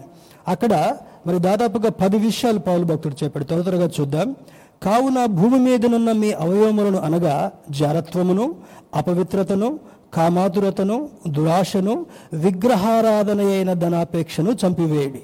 [0.48, 0.96] అక్కడ
[1.28, 4.36] మరి దాదాపుగా పది విషయాలు పౌలు భక్తుడు చెప్పాడు త్వర త్వరగా చూద్దాం.
[4.84, 8.56] కావున భూమి మీదనున్న మీ అవయవములను అనగా జారత్వమును
[8.96, 9.80] అపవిత్రతను
[10.14, 11.94] కామాతురతను దురాశను
[12.34, 15.22] విగ్రహారాధన అయిన ధనాపేక్షను చంపివేయడి.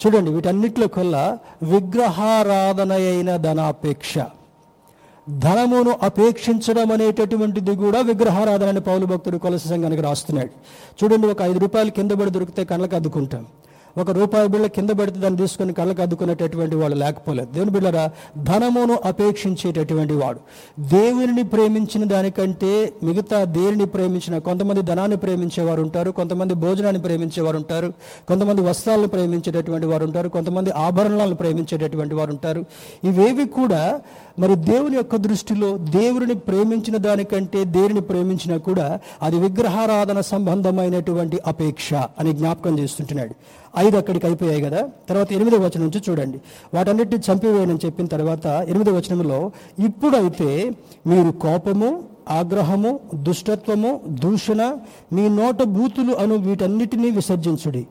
[0.00, 4.14] చూడండి వీటన్నిటిలో కల్లా విగ్రహారాధన అయిన ధనాపేక్ష.
[5.44, 10.50] ధనమును అపేక్షించడం అనేటటువంటిది కూడా విగ్రహారాధన అని పౌలు భక్తుడు కొలస సంఘానికి రాస్తున్నాడు.
[10.98, 13.44] చూడండి ఒక ఐదు రూపాయలు కింద పడి దొరికితే కళ్ళకు అద్దుకుంటాం.
[13.98, 17.52] ఒక రూపాయి బిళ్ళ కింద పెడితే దాన్ని తీసుకొని కళ్ళకు అద్దుకునేటటువంటి వాడు లేకపోలేదు.
[17.52, 18.10] దేవుని బిళ్ళరా
[18.42, 20.40] ధనమును అపేక్షించేటటువంటి వాడు.
[20.80, 27.92] దేవుని ప్రేమించిన దానికంటే మిగతా దేనిని ప్రేమించిన కొంతమంది ధనాన్ని ప్రేమించేవారు ఉంటారు కొంతమంది భోజనాన్ని ప్రేమించేవారు ఉంటారు
[28.28, 32.64] కొంతమంది వస్త్రాలను ప్రేమించేటటువంటి వారు ఉంటారు కొంతమంది ఆభరణాలను ప్రేమించేటటువంటి వారు ఉంటారు.
[33.04, 34.00] ఇవేవి కూడా
[34.38, 42.32] మరి దేవుని యొక్క దృష్టిలో దేవుని ప్రేమించిన దానికంటే దేనిని ప్రేమించినా కూడా అది విగ్రహారాధన సంబంధమైనటువంటి అపేక్ష అని
[42.32, 43.34] జ్ఞాపకం చేస్తుంటున్నాడు.
[43.78, 44.88] ఐదు అక్కడికి అయిపోయాయి కదా.
[45.08, 46.40] తర్వాత ఎనిమిదో వచనం నుంచి చూడండి.
[46.74, 49.50] వాటన్నిటిని చంపివేయనని చెప్పిన తర్వాత ఎనిమిదో వచనంలో
[49.84, 50.70] ఇప్పుడైతే
[51.06, 54.76] మీరు కోపము ఆగ్రహము దుష్టత్వము దూషణ
[55.12, 57.86] మీ నోట బూతులు అను వీటన్నిటినీ విసర్జించుడి.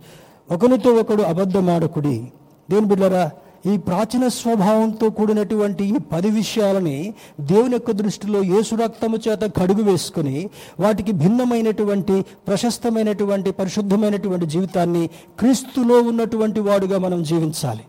[0.52, 2.32] ఒకనితో ఒకడు అబద్ధమాడకుడి.
[2.72, 3.32] దేని బిడ్డరా
[3.66, 10.50] ఈ ప్రాచీన స్వభావంతో కూడినటువంటి ఈ పది విషయాలని దేవుని యొక్క దృష్టిలో యేసు రక్తము చేత కడుగు వేసుకుని
[10.80, 15.10] వాటికి భిన్నమైనటువంటి ప్రశస్తమైనటువంటి పరిశుద్ధమైనటువంటి జీవితాన్ని
[15.40, 17.84] క్రీస్తులో ఉన్నటువంటి వాడుగా మనం జీవించాలి.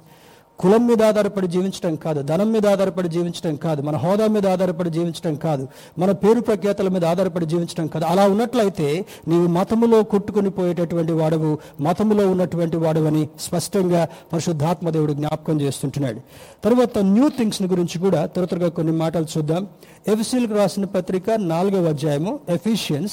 [0.58, 5.34] కులం మీద ఆధారపడి జీవించడం కాదు ధనం మీద ఆధారపడి జీవించడం కాదు మన హోదా మీద ఆధారపడి జీవించడం
[5.34, 8.04] కాదు మన పేరు ప్రఖ్యాతల మీద ఆధారపడి జీవించడం కాదు.
[8.04, 16.20] అలా ఉన్నట్లయితే నీవు మతములో కొట్టుకొని పోయేటటువంటి వాడవు మతములో ఉన్నటువంటి వాడవని స్పష్టంగా పరిశుద్ధాత్మ దేవుడు జ్ఞాపకం చేస్తుంటున్నాడు.
[16.64, 19.66] తర్వాత న్యూ థింగ్స్ గురించి కూడా త్వర త్వరగా కొన్ని మాటలు చూద్దాం.
[20.08, 23.12] ఎఫ్సీలకు రాసిన పత్రిక నాలుగవ అధ్యాయము ఎఫిషియన్స్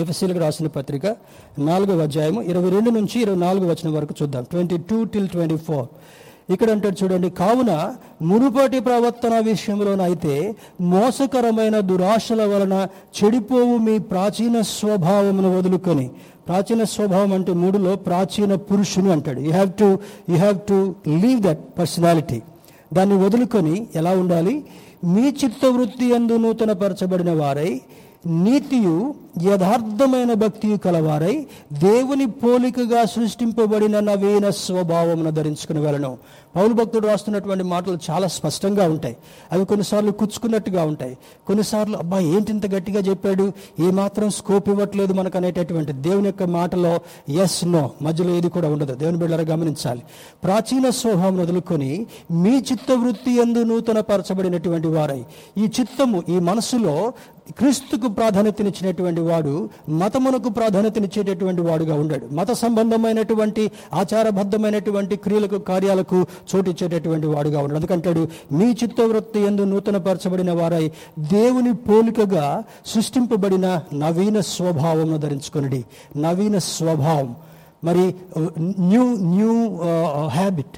[0.00, 1.06] ఎఫ్ఎస్సీలకు రాసిన పత్రిక
[1.68, 4.42] నాలుగవ అధ్యాయము ఇరవై రెండు నుంచి ఇరవై నాలుగు వచ్చిన వరకు చూద్దాం.
[4.52, 5.86] Twenty two till twenty four.
[6.54, 7.72] ఇక్కడ అంటాడు చూడండి కావున
[8.30, 10.34] మునుపటి ప్రవర్తన విషయంలోనైతే
[10.92, 12.74] మోసకరమైన దురాశల వలన
[13.16, 16.06] చెడిపోవు మీ ప్రాచీన స్వభావమును వదులుకొని.
[16.48, 19.40] ప్రాచీన స్వభావం అంటే మూడులో ప్రాచీన పురుషుని అంటాడు.
[19.46, 19.88] You have to
[20.30, 20.78] you have to
[21.22, 22.40] leave that personality
[22.96, 24.54] దాన్ని వదులుకొని ఎలా ఉండాలి?
[25.14, 27.70] మీ చిత్తవృత్తి ఎందు నూతనపరచబడిన వారై
[28.26, 36.18] నీతియు యథార్థమైన భక్తి కలవారై దేవుని పోలికగా సృష్టింపబడిన నవీన స్వభావమును ధరించుకుని వెళ్ళను.
[36.56, 39.16] పౌలు భక్తుడు రాస్తున్నటువంటి మాటలు చాలా స్పష్టంగా ఉంటాయి.
[39.52, 41.18] అవి కొన్నిసార్లు కుచ్చుకున్నట్టుగా ఉంటాయి.
[41.46, 43.52] కొన్నిసార్లు అబ్బా ఏంటి ఇంత గట్టిగా చెప్పాడు?
[43.80, 46.98] ఏమాత్రం స్కోప్ ఇవ్వట్లేదు మనకు అనేటటువంటి దేవుని యొక్క మాటలో
[47.28, 48.94] ఎస్ నో మధ్యలో ఏది కూడా ఉండదు.
[48.94, 50.02] దేవుని బిడ్డలు గమనించాలి.
[50.44, 55.24] ప్రాచీన స్వభావం వదులుకొని మీ చిత్తవృత్తి ఎందు నూతన పరచబడినటువంటి వారై.
[55.58, 57.12] ఈ చిత్తము ఈ మనసులో
[57.58, 62.34] క్రీస్తుకు ప్రాధాన్యతనిచ్చినటువంటి వాడు మతమునకు ప్రాధాన్యతనిచ్చేటటువంటి వాడుగా ఉండాడు.
[62.34, 71.74] మత సంబంధమైనటువంటి ఆచారబద్ధమైనటువంటి క్రియలకు కార్యాలకు చోటిచ్చేటటువంటి వాడుగా ఉన్నాడు అందుకంటాడు మీ చిత్తవృత్తి ఎందు నూతనపరచబడిన వారై దేవుని
[71.74, 75.84] పోలికగా సృష్టింపబడిన నవీన స్వభావంను ధరించుకొనిడి.
[76.16, 77.34] నవీన స్వభావం.
[77.84, 78.14] మరి
[78.60, 79.52] న్యూ న్యూ
[80.26, 80.76] హ్యాబిట్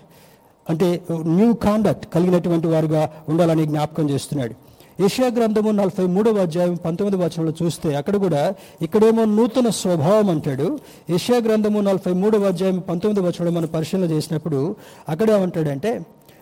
[0.70, 4.67] అంటే న్యూ కాండక్ట్ కలిగినటువంటి వారుగా ఉండాలని జ్ఞాపకం చేస్తున్నాడు.
[4.98, 8.40] యశా గ్రంథము నలభై మూడవ అధ్యాయం పంతొమ్మిది వచనంలో చూస్తే అక్కడ కూడా
[8.82, 10.66] ఇక్కడేమో నూతన స్వభావం అంటాడు.
[11.10, 14.60] యశా గ్రంథము నలభై మూడవ అధ్యాయం పంతొమ్మిది వచనంలో మనం పరిశీలన చేసినప్పుడు
[15.08, 15.92] అక్కడ ఏమంటాడంటే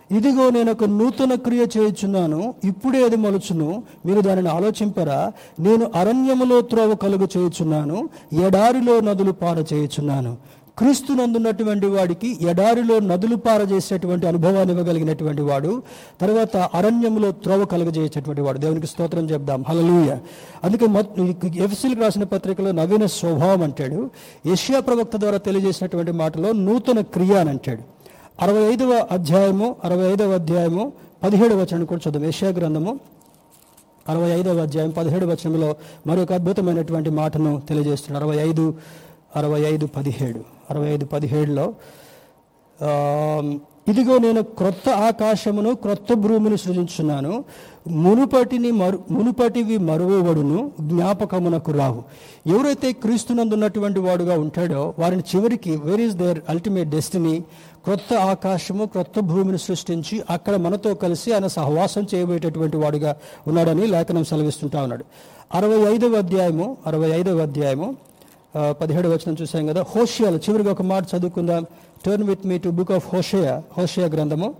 [0.09, 3.69] ఇదిగో నేను ఒక నూతన క్రియ చేయుచున్నాను ఇప్పుడే అది మలుచును
[4.05, 5.17] మీరు దానిని ఆలోచింపరా
[5.59, 7.97] నేను అరణ్యములో త్రోవ కలుగు చేయుచున్నాను
[8.45, 10.31] ఎడారిలో నదులు పార చేయుచున్నాను
[10.77, 15.81] క్రీస్తునందున్నటువంటి వాడికి ఎడారిలో నదులు పారజేసేటువంటి అనుభవాన్ని ఇవ్వగలిగినటువంటి వాడు
[16.21, 18.57] తర్వాత అరణ్యంలో త్రోవ కలగజేసేటువంటి వాడు.
[18.57, 19.65] దేవునికి స్తోత్రం చెప్దాం.
[19.69, 20.17] హలలుయ
[20.63, 20.85] అందుకే
[21.63, 24.09] ఎఫ్సిల్కి రాసిన పత్రికలో నవీన స్వభావం అంటాడు.
[24.45, 27.81] ఏషియా ప్రవక్త ద్వారా తెలియజేసినటువంటి మాటలో నూతన క్రియ అని అంటాడు.
[28.41, 30.91] అరవై ఐదవ అధ్యాయము అరవై ఐదవ అధ్యాయము
[31.23, 32.99] పదిహేడవ వచనం కూడా చూద్దాం ఏషియా గ్రంథము
[34.09, 35.75] అరవై ఐదవ అధ్యాయం పదిహేడు వచనంలో
[36.07, 38.25] మరొక అద్భుతమైనటువంటి మాటను తెలియజేస్తున్నాడు.
[38.25, 38.73] అరవై ఐదు
[39.35, 40.39] అరవై ఐదు పదిహేడు.
[40.69, 41.73] అరవై ఐదు పదిహేడులో
[43.89, 47.43] ఇదిగో నేను క్రొత్త ఆకాశమును క్రొత్త భూమిని సృజించున్నాను
[47.87, 52.03] మునుపటిని మరు మునుపటివి మరువబడును జ్ఞాపకమునకు రావు.
[52.47, 57.43] ఎవరైతే క్రీస్తునందున్నటువంటి వాడుగా ఉంటాడో వారిని చివరికి where is their ultimate destiny
[57.83, 63.15] క్రొత్త ఆకాశము క్రొత్త భూమిని సృష్టించి అక్కడ మనతో కలిసి ఆయన సహవాసం చేయబోయేటటువంటి వాడుగా
[63.47, 65.05] ఉన్నాడని లేఖనం సెలవిస్తుంటా ఉన్నాడు.
[65.53, 67.95] అరవై ఐదవ అధ్యాయము అరవై ఐదవ అధ్యాయము
[68.71, 69.85] పదిహేడు వచనం చూసాం కదా.
[69.95, 71.65] హోషియాలు చివరిగా ఒక మాట చదువుకుందాం.
[72.05, 74.53] Turn with me to book of హోషయా హోషయా గ్రంథము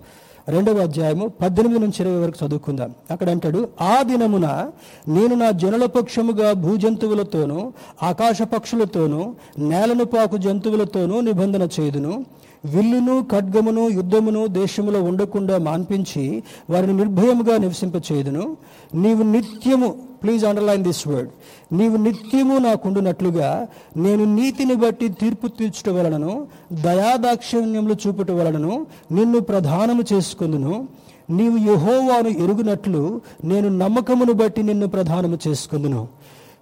[0.47, 2.95] రెండవ అధ్యాయము పద్దెనిమిది నుంచి ఇరవై వరకు చదువుకుందాం.
[3.11, 4.69] అక్కడ అంటాడు ఆ దినమున
[5.07, 7.73] నేను నా జనుల పక్షముగా భూజంతువులతోనూ
[8.03, 12.25] ఆకాశ పక్షులతోనూ నేలను పాకు జంతువులతోనూ నిబంధన చేయుదును.
[12.65, 18.57] విల్లును ఖడ్గమును యుద్ధమును దేశములో ఉండకుండా మాన్పించి వారిని నిర్భయముగా నివసింపచేయుదును.
[18.93, 21.31] నీవు నిత్యము ప్లీజ్ అండర్లైన్ దిస్ వర్డ్
[21.73, 23.49] నీవు నిత్యము నాకుండునట్లుగా
[23.97, 26.47] నేను నీతిని బట్టి తీర్పు తీర్చుట వలనను
[26.83, 28.73] దయాదాక్షిణ్యములు చూపుట వలనను
[29.11, 30.87] నిన్ను ప్రధానము చేసుకుందును.
[31.29, 36.07] నీవు యహోవాను ఎరుగునట్లు నేను నమ్మకమును బట్టి నిన్ను ప్రధానము చేసుకుందును.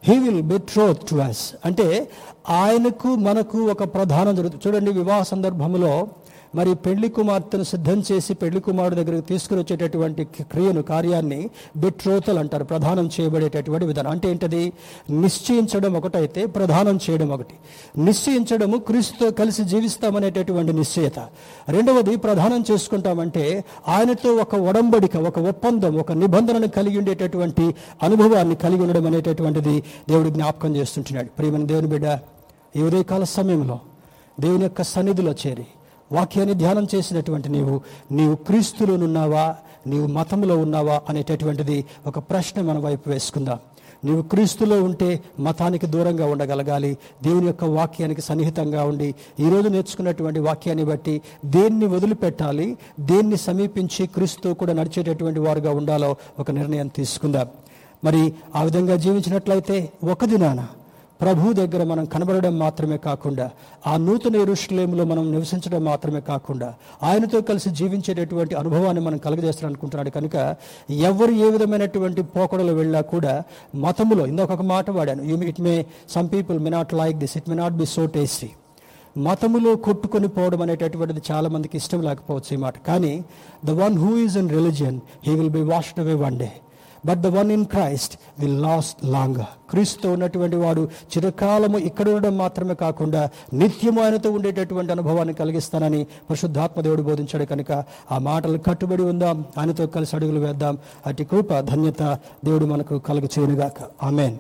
[0.03, 1.87] He will betroth to us అంటే
[2.49, 4.63] ఆయనకు మనకు ఒక ప్రధానం జరుగుతుంది.
[4.67, 5.93] చూడండి వివాహ సందర్భంలో
[6.55, 12.63] మరి పెళ్ళి కుమార్తెను సిద్ధం చేసి పెళ్ళి కుమారుడు దగ్గరికి తీసుకుని వచ్చేటటువంటి క్రియను కార్యాన్ని బిట్రోతలు అంటారు.
[12.63, 14.11] ప్రధానం చేయబడేటటువంటి విధానం.
[14.11, 14.73] అంటే ఏంటది?
[15.09, 17.55] నిశ్చయించడం ఒకటైతే ప్రధానం చేయడం ఒకటి.
[17.97, 21.19] నిశ్చయించడము క్రీస్తుతో కలిసి జీవిస్తామనేటటువంటి నిశ్చయత.
[21.69, 29.05] రెండవది ప్రధానం చేసుకుంటామంటే ఆయనతో ఒక ఒడంబడిక ఒక ఒప్పందం ఒక నిబంధనను కలిగి ఉండేటటువంటి అనుభవాన్ని కలిగి ఉండడం
[29.05, 31.27] అనేటటువంటిది దేవుడు జ్ఞాపకం చేస్తుంటున్నాడు.
[31.27, 32.19] ప్రియమైన దేవుని బిడ్డ
[32.75, 33.79] ఈ ఉదయకాల సమయంలో
[34.39, 35.67] దేవుని యొక్క సన్నిధిలో చేరి
[36.11, 37.81] వాక్యాన్ని ధ్యానం చేసినటువంటి నీవు
[38.11, 39.55] నీవు క్రీస్తులోనున్నావా
[39.87, 43.59] నీవు మతంలో ఉన్నావా అనేటటువంటిది ఒక ప్రశ్న మన వైపు వేసుకుందాం.
[44.05, 51.21] నీవు క్రీస్తులో ఉంటే మతానికి దూరంగా ఉండగలగాలి దేవుని యొక్క వాక్యానికి సన్నిహితంగా ఉండి ఈరోజు నేర్చుకున్నటువంటి వాక్యాన్ని బట్టి
[51.45, 57.47] దేన్ని వదిలిపెట్టాలి దేన్ని సమీపించి క్రీస్తు కూడా నడిచేటటువంటి వారుగా ఉండాలో ఒక నిర్ణయం తీసుకుందాం.
[58.03, 60.67] మరి ఆ విధంగా జీవించినట్లయితే ఒక దినాన
[61.19, 63.45] ప్రభు దగ్గర మనం కనబడడం మాత్రమే కాకుండా
[63.85, 66.69] ఆ నూతన ఎరుషులేములో మనం నివసించడం మాత్రమే కాకుండా
[67.03, 70.35] ఆయనతో కలిసి జీవించేటటువంటి అనుభవాన్ని మనం కలుగజేస్తాను అనుకుంటున్నాడు కనుక
[71.05, 73.33] ఎవరు ఏ విధమైనటువంటి పోకడలు వెళ్ళా కూడా
[73.83, 75.75] మతములో ఇందాక ఒక మాట వాడాను you it may
[76.15, 78.51] some people may not like this it may not be so tasty
[79.21, 82.75] మతములో కొట్టుకొని పోవడం అనేటటువంటిది చాలామందికి ఇష్టం లేకపోవచ్చు ఈ మాట.
[82.87, 83.11] కానీ
[83.65, 86.49] the one who is in religion he will be washed away one day
[87.05, 89.35] but the one in Christ will last long
[89.69, 97.01] క్రీస్తు ఉన్నటువంటి వాడు చిరకాలము ఇక్కడ ఉండడం మాత్రమే కాకుండా నిత్యము ఆయనతో ఉండేటటువంటి అనుభవాన్ని కలిగిస్తానని పరిశుద్ధాత్మ దేవుడు
[97.01, 97.71] బోధించాడు కనుక
[98.11, 99.45] ఆ మాటలు కట్టుబడి ఉందాం.
[99.57, 100.77] ఆయనతో కలిసి అడుగులు వేద్దాం.
[101.07, 103.73] అటు కృప ధన్యత దేవుడు మనకు కలుగు చేయనుగాక.
[104.03, 104.37] ఆమెన్.